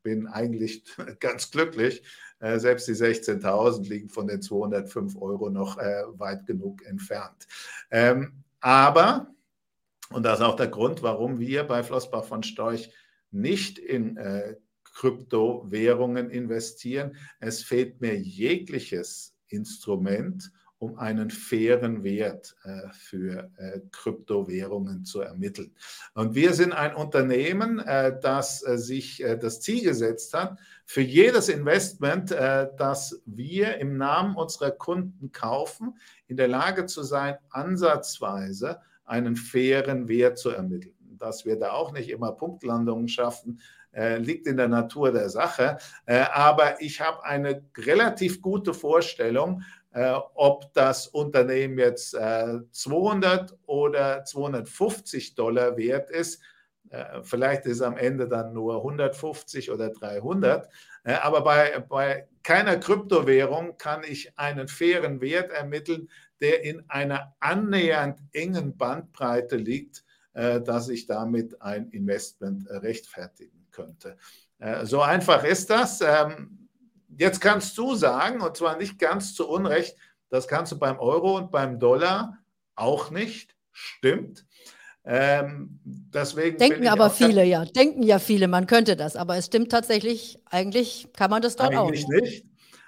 bin 0.01 0.25
eigentlich 0.25 0.83
ganz 1.19 1.51
glücklich. 1.51 2.01
Selbst 2.39 2.87
die 2.87 2.93
16.000 2.93 3.87
liegen 3.87 4.09
von 4.09 4.25
den 4.25 4.41
205 4.41 5.15
Euro 5.21 5.51
noch 5.51 5.77
weit 5.77 6.47
genug 6.47 6.83
entfernt. 6.87 7.47
Ähm, 7.91 8.33
aber 8.61 9.27
und 10.13 10.23
das 10.23 10.39
ist 10.39 10.45
auch 10.45 10.55
der 10.55 10.67
Grund, 10.67 11.03
warum 11.03 11.39
wir 11.39 11.63
bei 11.63 11.83
Flossbach 11.83 12.23
von 12.23 12.43
Storch 12.43 12.91
nicht 13.31 13.79
in 13.79 14.17
äh, 14.17 14.55
Kryptowährungen 14.83 16.29
investieren. 16.29 17.15
Es 17.39 17.63
fehlt 17.63 18.01
mir 18.01 18.17
jegliches 18.17 19.35
Instrument, 19.47 20.51
um 20.79 20.97
einen 20.97 21.29
fairen 21.29 22.03
Wert 22.03 22.55
äh, 22.63 22.89
für 22.91 23.51
äh, 23.57 23.81
Kryptowährungen 23.91 25.05
zu 25.05 25.21
ermitteln. 25.21 25.75
Und 26.15 26.33
wir 26.33 26.53
sind 26.53 26.73
ein 26.73 26.95
Unternehmen, 26.95 27.77
äh, 27.79 28.19
das 28.19 28.65
äh, 28.65 28.79
sich 28.79 29.23
äh, 29.23 29.37
das 29.37 29.61
Ziel 29.61 29.83
gesetzt 29.83 30.33
hat, 30.33 30.57
für 30.85 31.01
jedes 31.01 31.49
Investment, 31.49 32.31
äh, 32.31 32.67
das 32.77 33.21
wir 33.25 33.77
im 33.77 33.95
Namen 33.97 34.35
unserer 34.35 34.71
Kunden 34.71 35.31
kaufen, 35.31 35.99
in 36.25 36.35
der 36.35 36.47
Lage 36.47 36.87
zu 36.87 37.03
sein, 37.03 37.37
ansatzweise 37.51 38.79
einen 39.11 39.35
fairen 39.35 40.07
Wert 40.07 40.39
zu 40.39 40.49
ermitteln. 40.49 40.95
Dass 41.17 41.45
wir 41.45 41.59
da 41.59 41.73
auch 41.73 41.91
nicht 41.91 42.09
immer 42.09 42.31
Punktlandungen 42.31 43.09
schaffen, 43.09 43.59
äh, 43.93 44.17
liegt 44.17 44.47
in 44.47 44.55
der 44.55 44.69
Natur 44.69 45.11
der 45.11 45.29
Sache. 45.29 45.77
Äh, 46.05 46.23
aber 46.33 46.81
ich 46.81 47.01
habe 47.01 47.23
eine 47.25 47.65
relativ 47.77 48.41
gute 48.41 48.73
Vorstellung, 48.73 49.63
äh, 49.91 50.13
ob 50.33 50.73
das 50.73 51.07
Unternehmen 51.07 51.77
jetzt 51.77 52.11
200 52.11 53.57
oder 53.65 54.23
250 54.23 55.35
Dollar 55.35 55.75
wert 55.75 56.09
ist. 56.09 56.41
Vielleicht 57.23 57.65
ist 57.65 57.81
am 57.81 57.95
Ende 57.95 58.27
dann 58.27 58.53
nur 58.53 58.77
150 58.77 59.71
oder 59.71 59.91
300. 59.91 60.67
Aber 61.05 61.41
bei, 61.41 61.79
bei 61.87 62.27
keiner 62.43 62.77
Kryptowährung 62.77 63.77
kann 63.77 64.03
ich 64.03 64.37
einen 64.37 64.67
fairen 64.67 65.21
Wert 65.21 65.51
ermitteln, 65.51 66.09
der 66.41 66.63
in 66.63 66.83
einer 66.89 67.35
annähernd 67.39 68.19
engen 68.33 68.75
Bandbreite 68.75 69.55
liegt, 69.55 70.03
äh, 70.33 70.61
dass 70.61 70.89
ich 70.89 71.05
damit 71.05 71.61
ein 71.61 71.89
Investment 71.89 72.67
äh, 72.67 72.77
rechtfertigen 72.77 73.67
könnte. 73.71 74.17
Äh, 74.59 74.85
so 74.85 75.01
einfach 75.01 75.43
ist 75.43 75.69
das. 75.69 76.01
Ähm, 76.01 76.69
jetzt 77.17 77.39
kannst 77.41 77.77
du 77.77 77.95
sagen, 77.95 78.41
und 78.41 78.57
zwar 78.57 78.77
nicht 78.77 78.97
ganz 78.97 79.35
zu 79.35 79.47
Unrecht, 79.47 79.95
Das 80.29 80.47
kannst 80.47 80.71
du 80.71 80.79
beim 80.79 80.97
Euro 80.97 81.37
und 81.37 81.51
beim 81.51 81.77
Dollar 81.77 82.37
auch 82.75 83.11
nicht. 83.11 83.55
Stimmt. 83.73 84.45
Ähm, 85.03 85.79
deswegen 85.83 86.57
Denken 86.57 86.87
aber 86.87 87.09
viele, 87.09 87.43
ja. 87.43 87.65
Denken 87.65 88.03
ja 88.03 88.19
viele, 88.19 88.47
man 88.47 88.67
könnte 88.67 88.95
das. 88.95 89.15
Aber 89.15 89.37
es 89.37 89.47
stimmt 89.47 89.71
tatsächlich, 89.71 90.39
eigentlich 90.45 91.07
kann 91.13 91.31
man 91.31 91.41
das 91.41 91.55
dort 91.55 91.75
eigentlich 91.75 92.05
auch. 92.05 92.09
Nicht. 92.09 92.45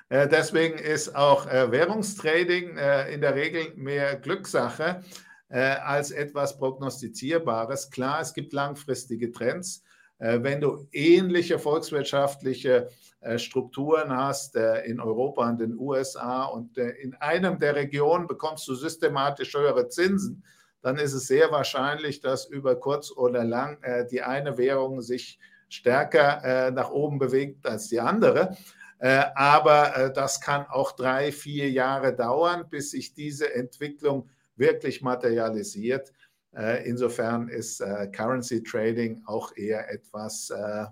Äh, 0.10 0.28
deswegen 0.28 0.78
ist 0.78 1.16
auch 1.16 1.48
äh, 1.48 1.72
Währungstrading 1.72 2.78
äh, 2.78 3.12
in 3.12 3.22
der 3.22 3.36
Regel 3.36 3.74
mehr 3.76 4.16
Glückssache 4.16 5.02
äh, 5.50 5.60
als 5.60 6.12
etwas 6.12 6.58
Prognostizierbares. 6.58 7.90
Klar, 7.90 8.22
es 8.22 8.34
gibt 8.34 8.54
langfristige 8.54 9.32
Trends. 9.32 9.84
Äh, 10.20 10.44
wenn 10.44 10.62
du 10.62 10.88
ähnliche 10.92 11.58
volkswirtschaftliche 11.58 12.90
äh, 13.22 13.40
Strukturen 13.40 14.16
hast 14.16 14.56
in 14.56 15.00
Europa 15.00 15.50
und 15.50 15.60
den 15.60 15.78
USA 15.80 16.46
und 16.46 16.78
in 16.78 17.16
einem 17.16 17.58
der 17.58 17.76
Regionen 17.76 18.28
bekommst 18.28 18.68
du 18.68 18.76
systematisch 18.76 19.56
höhere 19.56 19.90
Zinsen, 19.90 20.44
dann 20.84 20.98
ist 20.98 21.14
es 21.14 21.26
sehr 21.26 21.50
wahrscheinlich, 21.52 22.20
dass 22.20 22.46
über 22.46 22.76
kurz 22.76 23.12
oder 23.12 23.44
lang 23.44 23.80
die 24.12 24.22
eine 24.22 24.58
Währung 24.58 25.02
sich 25.02 25.40
stärker 25.70 26.72
nach 26.72 26.92
oben 26.92 27.18
bewegt 27.18 27.66
als 27.66 27.88
die 27.88 28.00
andere. 28.00 28.56
Aber 29.00 30.12
das 30.14 30.42
kann 30.42 30.66
auch 30.68 30.92
drei, 30.92 31.32
vier 31.32 31.72
Jahre 31.72 32.14
dauern, 32.14 32.66
bis 32.70 32.92
sich 32.92 33.14
diese 33.14 33.54
Entwicklung 33.56 34.30
wirklich 34.56 35.02
materialisiert. 35.02 36.12
Äh, 36.56 36.88
insofern 36.88 37.48
ist 37.48 37.82
äh, 37.82 38.08
Currency 38.08 38.64
Trading 38.64 39.24
auch 39.26 39.56
eher 39.56 39.92
etwas 39.92 40.50
äh, 40.52 40.86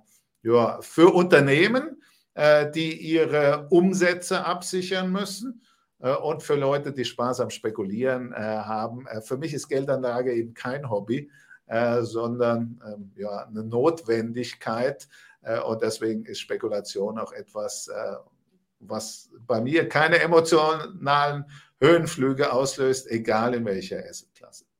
ja, 0.44 0.80
für 0.82 1.14
Unternehmen, 1.14 2.02
die 2.74 2.94
ihre 2.94 3.68
Umsätze 3.72 4.46
absichern 4.46 5.12
müssen 5.12 5.62
und 6.02 6.42
für 6.42 6.56
Leute, 6.56 6.94
die 6.94 7.06
Spaß 7.06 7.42
am 7.42 7.50
Spekulieren 7.50 8.34
haben. 8.34 9.06
für 9.22 9.38
mich 9.38 9.54
ist 9.54 9.68
Geldanlage 9.68 10.34
eben 10.34 10.54
kein 10.54 10.90
Hobby, 10.90 11.30
sondern 12.02 12.82
ähm, 12.86 13.12
ja, 13.16 13.46
eine 13.46 13.64
Notwendigkeit. 13.64 15.08
und 15.68 15.82
deswegen 15.82 16.26
ist 16.26 16.40
Spekulation 16.40 17.20
auch 17.20 17.32
etwas, 17.34 17.90
was 18.80 19.30
bei 19.46 19.62
mir 19.62 19.88
keine 19.88 20.20
emotionalen 20.20 21.46
Höhenflüge 21.80 22.52
auslöst, 22.52 23.10
egal 23.10 23.54
in 23.54 23.66
welcher. 23.66 24.04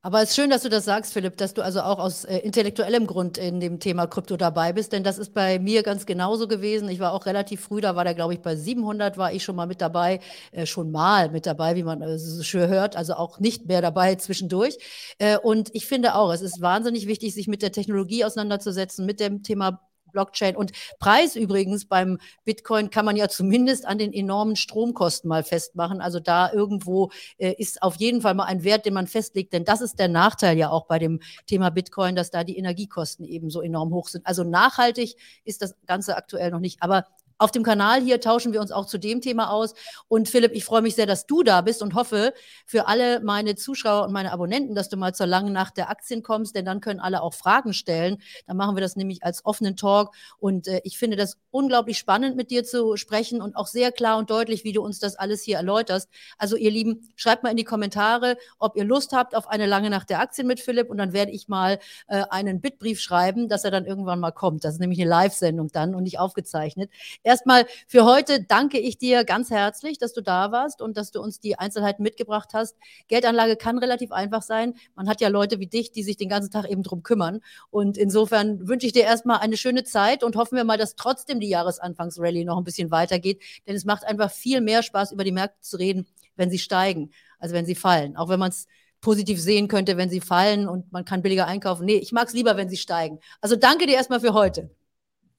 Aber 0.04 0.20
es 0.20 0.30
ist 0.30 0.36
schön, 0.36 0.50
dass 0.50 0.62
du 0.62 0.68
das 0.68 0.84
sagst, 0.84 1.12
Philipp, 1.12 1.36
dass 1.36 1.54
du 1.54 1.62
also 1.62 1.80
auch 1.82 2.00
aus 2.00 2.24
äh, 2.24 2.38
intellektuellem 2.38 3.06
Grund 3.06 3.38
in 3.38 3.60
dem 3.60 3.78
Thema 3.78 4.08
Krypto 4.08 4.36
dabei 4.36 4.72
bist, 4.72 4.92
denn 4.92 5.04
das 5.04 5.16
ist 5.16 5.32
bei 5.32 5.60
mir 5.60 5.84
ganz 5.84 6.06
genauso 6.06 6.48
gewesen. 6.48 6.88
Ich 6.88 6.98
war 6.98 7.12
auch 7.12 7.24
relativ 7.24 7.60
früh, 7.60 7.80
da 7.80 7.94
war 7.94 8.02
der, 8.02 8.14
glaube 8.14 8.34
ich, 8.34 8.40
bei 8.40 8.56
700 8.56 9.16
war 9.16 9.32
ich 9.32 9.44
schon 9.44 9.54
mal 9.54 9.66
mit 9.68 9.80
dabei, 9.80 10.18
äh, 10.50 10.66
schon 10.66 10.90
mal 10.90 11.30
mit 11.30 11.46
dabei, 11.46 11.76
wie 11.76 11.84
man 11.84 12.02
äh, 12.02 12.18
so 12.18 12.42
schön 12.42 12.68
hört, 12.68 12.96
also 12.96 13.14
auch 13.14 13.38
nicht 13.38 13.66
mehr 13.66 13.80
dabei 13.80 14.16
zwischendurch. 14.16 14.76
Äh, 15.18 15.38
und 15.38 15.70
ich 15.72 15.86
finde 15.86 16.16
auch, 16.16 16.32
es 16.32 16.42
ist 16.42 16.60
wahnsinnig 16.60 17.06
wichtig, 17.06 17.32
sich 17.32 17.46
mit 17.46 17.62
der 17.62 17.70
Technologie 17.70 18.24
auseinanderzusetzen, 18.24 19.06
mit 19.06 19.20
dem 19.20 19.44
Thema 19.44 19.80
Blockchain. 20.12 20.56
Und 20.56 20.72
Preis 20.98 21.36
übrigens 21.36 21.86
beim 21.86 22.18
Bitcoin 22.44 22.90
kann 22.90 23.04
man 23.04 23.16
ja 23.16 23.28
zumindest 23.28 23.86
an 23.86 23.98
den 23.98 24.12
enormen 24.12 24.56
Stromkosten 24.56 25.28
mal 25.28 25.42
festmachen. 25.42 26.00
Also 26.00 26.20
da 26.20 26.52
irgendwo 26.52 27.10
äh, 27.38 27.54
ist 27.58 27.82
auf 27.82 27.96
jeden 27.96 28.20
Fall 28.20 28.34
mal 28.34 28.44
ein 28.44 28.64
Wert, 28.64 28.86
den 28.86 28.94
man 28.94 29.06
festlegt. 29.06 29.52
Denn 29.52 29.64
das 29.64 29.80
ist 29.80 29.98
der 29.98 30.08
Nachteil 30.08 30.56
ja 30.56 30.70
auch 30.70 30.86
bei 30.86 30.98
dem 30.98 31.20
Thema 31.46 31.70
Bitcoin, 31.70 32.14
dass 32.14 32.30
da 32.30 32.44
die 32.44 32.56
Energiekosten 32.56 33.24
eben 33.26 33.50
so 33.50 33.60
enorm 33.60 33.92
hoch 33.92 34.08
sind. 34.08 34.26
Also 34.26 34.44
nachhaltig 34.44 35.16
ist 35.44 35.62
das 35.62 35.74
Ganze 35.86 36.16
aktuell 36.16 36.50
noch 36.50 36.60
nicht. 36.60 36.82
Aber 36.82 37.06
auf 37.42 37.50
dem 37.50 37.64
Kanal 37.64 38.00
hier 38.00 38.20
tauschen 38.20 38.52
wir 38.52 38.60
uns 38.60 38.70
auch 38.70 38.86
zu 38.86 38.98
dem 38.98 39.20
Thema 39.20 39.50
aus. 39.50 39.74
Und 40.06 40.28
Philipp, 40.28 40.52
ich 40.52 40.64
freue 40.64 40.80
mich 40.80 40.94
sehr, 40.94 41.06
dass 41.06 41.26
du 41.26 41.42
da 41.42 41.60
bist 41.60 41.82
und 41.82 41.94
hoffe 41.94 42.32
für 42.66 42.86
alle 42.86 43.20
meine 43.20 43.56
Zuschauer 43.56 44.04
und 44.04 44.12
meine 44.12 44.32
Abonnenten, 44.32 44.76
dass 44.76 44.88
du 44.88 44.96
mal 44.96 45.12
zur 45.12 45.26
langen 45.26 45.52
Nacht 45.52 45.76
der 45.76 45.90
Aktien 45.90 46.22
kommst, 46.22 46.54
denn 46.54 46.64
dann 46.64 46.80
können 46.80 47.00
alle 47.00 47.20
auch 47.20 47.34
Fragen 47.34 47.74
stellen. 47.74 48.18
Dann 48.46 48.56
machen 48.56 48.76
wir 48.76 48.80
das 48.80 48.94
nämlich 48.94 49.24
als 49.24 49.44
offenen 49.44 49.76
Talk. 49.76 50.14
Und 50.38 50.68
äh, 50.68 50.80
ich 50.84 50.98
finde 50.98 51.16
das 51.16 51.36
unglaublich 51.52 51.98
spannend, 51.98 52.36
mit 52.36 52.50
dir 52.50 52.64
zu 52.64 52.96
sprechen 52.96 53.40
und 53.40 53.56
auch 53.56 53.66
sehr 53.66 53.92
klar 53.92 54.18
und 54.18 54.30
deutlich, 54.30 54.62
wie 54.62 54.72
du 54.72 54.82
uns 54.82 54.98
das 54.98 55.16
alles 55.16 55.42
hier 55.42 55.56
erläuterst. 55.56 56.08
Also 56.38 56.56
ihr 56.56 56.70
Lieben, 56.70 57.08
schreibt 57.16 57.42
mal 57.42 57.50
in 57.50 57.56
die 57.56 57.64
Kommentare, 57.64 58.36
ob 58.58 58.76
ihr 58.76 58.84
Lust 58.84 59.12
habt 59.12 59.34
auf 59.34 59.48
eine 59.48 59.66
lange 59.66 59.90
Nacht 59.90 60.10
der 60.10 60.20
Aktien 60.20 60.46
mit 60.46 60.60
Philipp 60.60 60.90
und 60.90 60.98
dann 60.98 61.12
werde 61.12 61.32
ich 61.32 61.48
mal 61.48 61.80
äh, 62.06 62.22
einen 62.30 62.60
Bitbrief 62.60 63.00
schreiben, 63.00 63.48
dass 63.48 63.64
er 63.64 63.72
dann 63.72 63.84
irgendwann 63.84 64.20
mal 64.20 64.30
kommt. 64.30 64.64
Das 64.64 64.74
ist 64.74 64.80
nämlich 64.80 65.00
eine 65.00 65.10
Live-Sendung 65.10 65.68
dann 65.72 65.94
und 65.94 66.04
nicht 66.04 66.18
aufgezeichnet. 66.18 66.90
Er 67.22 67.32
erstmal 67.32 67.66
für 67.86 68.04
heute 68.04 68.42
danke 68.42 68.78
ich 68.78 68.98
dir 68.98 69.24
ganz 69.24 69.50
herzlich, 69.50 69.96
dass 69.96 70.12
du 70.12 70.20
da 70.20 70.52
warst 70.52 70.82
und 70.82 70.98
dass 70.98 71.12
du 71.12 71.20
uns 71.22 71.40
die 71.40 71.58
Einzelheiten 71.58 72.02
mitgebracht 72.02 72.50
hast. 72.52 72.76
Geldanlage 73.08 73.56
kann 73.56 73.78
relativ 73.78 74.12
einfach 74.12 74.42
sein. 74.42 74.74
Man 74.94 75.08
hat 75.08 75.22
ja 75.22 75.28
Leute 75.28 75.58
wie 75.58 75.66
dich, 75.66 75.92
die 75.92 76.02
sich 76.02 76.18
den 76.18 76.28
ganzen 76.28 76.50
Tag 76.50 76.70
eben 76.70 76.82
drum 76.82 77.02
kümmern. 77.02 77.40
Und 77.70 77.96
insofern 77.96 78.68
wünsche 78.68 78.86
ich 78.86 78.92
dir 78.92 79.04
erstmal 79.04 79.38
eine 79.38 79.56
schöne 79.56 79.84
Zeit 79.84 80.22
und 80.22 80.36
hoffen 80.36 80.56
wir 80.56 80.64
mal, 80.64 80.76
dass 80.76 80.94
trotzdem 80.94 81.40
die 81.42 81.50
Jahresanfangsrallye 81.50 82.44
noch 82.44 82.56
ein 82.56 82.64
bisschen 82.64 82.90
weitergeht. 82.90 83.42
Denn 83.66 83.76
es 83.76 83.84
macht 83.84 84.04
einfach 84.04 84.30
viel 84.30 84.60
mehr 84.60 84.82
Spaß, 84.82 85.12
über 85.12 85.24
die 85.24 85.32
Märkte 85.32 85.60
zu 85.60 85.76
reden, 85.76 86.06
wenn 86.36 86.50
sie 86.50 86.58
steigen, 86.58 87.10
als 87.38 87.52
wenn 87.52 87.66
sie 87.66 87.74
fallen. 87.74 88.16
Auch 88.16 88.30
wenn 88.30 88.40
man 88.40 88.48
es 88.48 88.66
positiv 89.02 89.40
sehen 89.40 89.68
könnte, 89.68 89.96
wenn 89.98 90.08
sie 90.08 90.20
fallen 90.20 90.68
und 90.68 90.90
man 90.92 91.04
kann 91.04 91.22
billiger 91.22 91.46
einkaufen. 91.46 91.84
Nee, 91.84 91.96
ich 91.96 92.12
mag 92.12 92.28
es 92.28 92.34
lieber, 92.34 92.56
wenn 92.56 92.70
sie 92.70 92.76
steigen. 92.76 93.18
Also 93.40 93.56
danke 93.56 93.86
dir 93.86 93.96
erstmal 93.96 94.20
für 94.20 94.32
heute. 94.32 94.70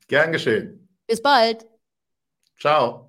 Gern 0.07 0.31
geschehen. 0.31 0.87
Bis 1.07 1.21
bald. 1.21 1.65
Ciao. 2.59 3.01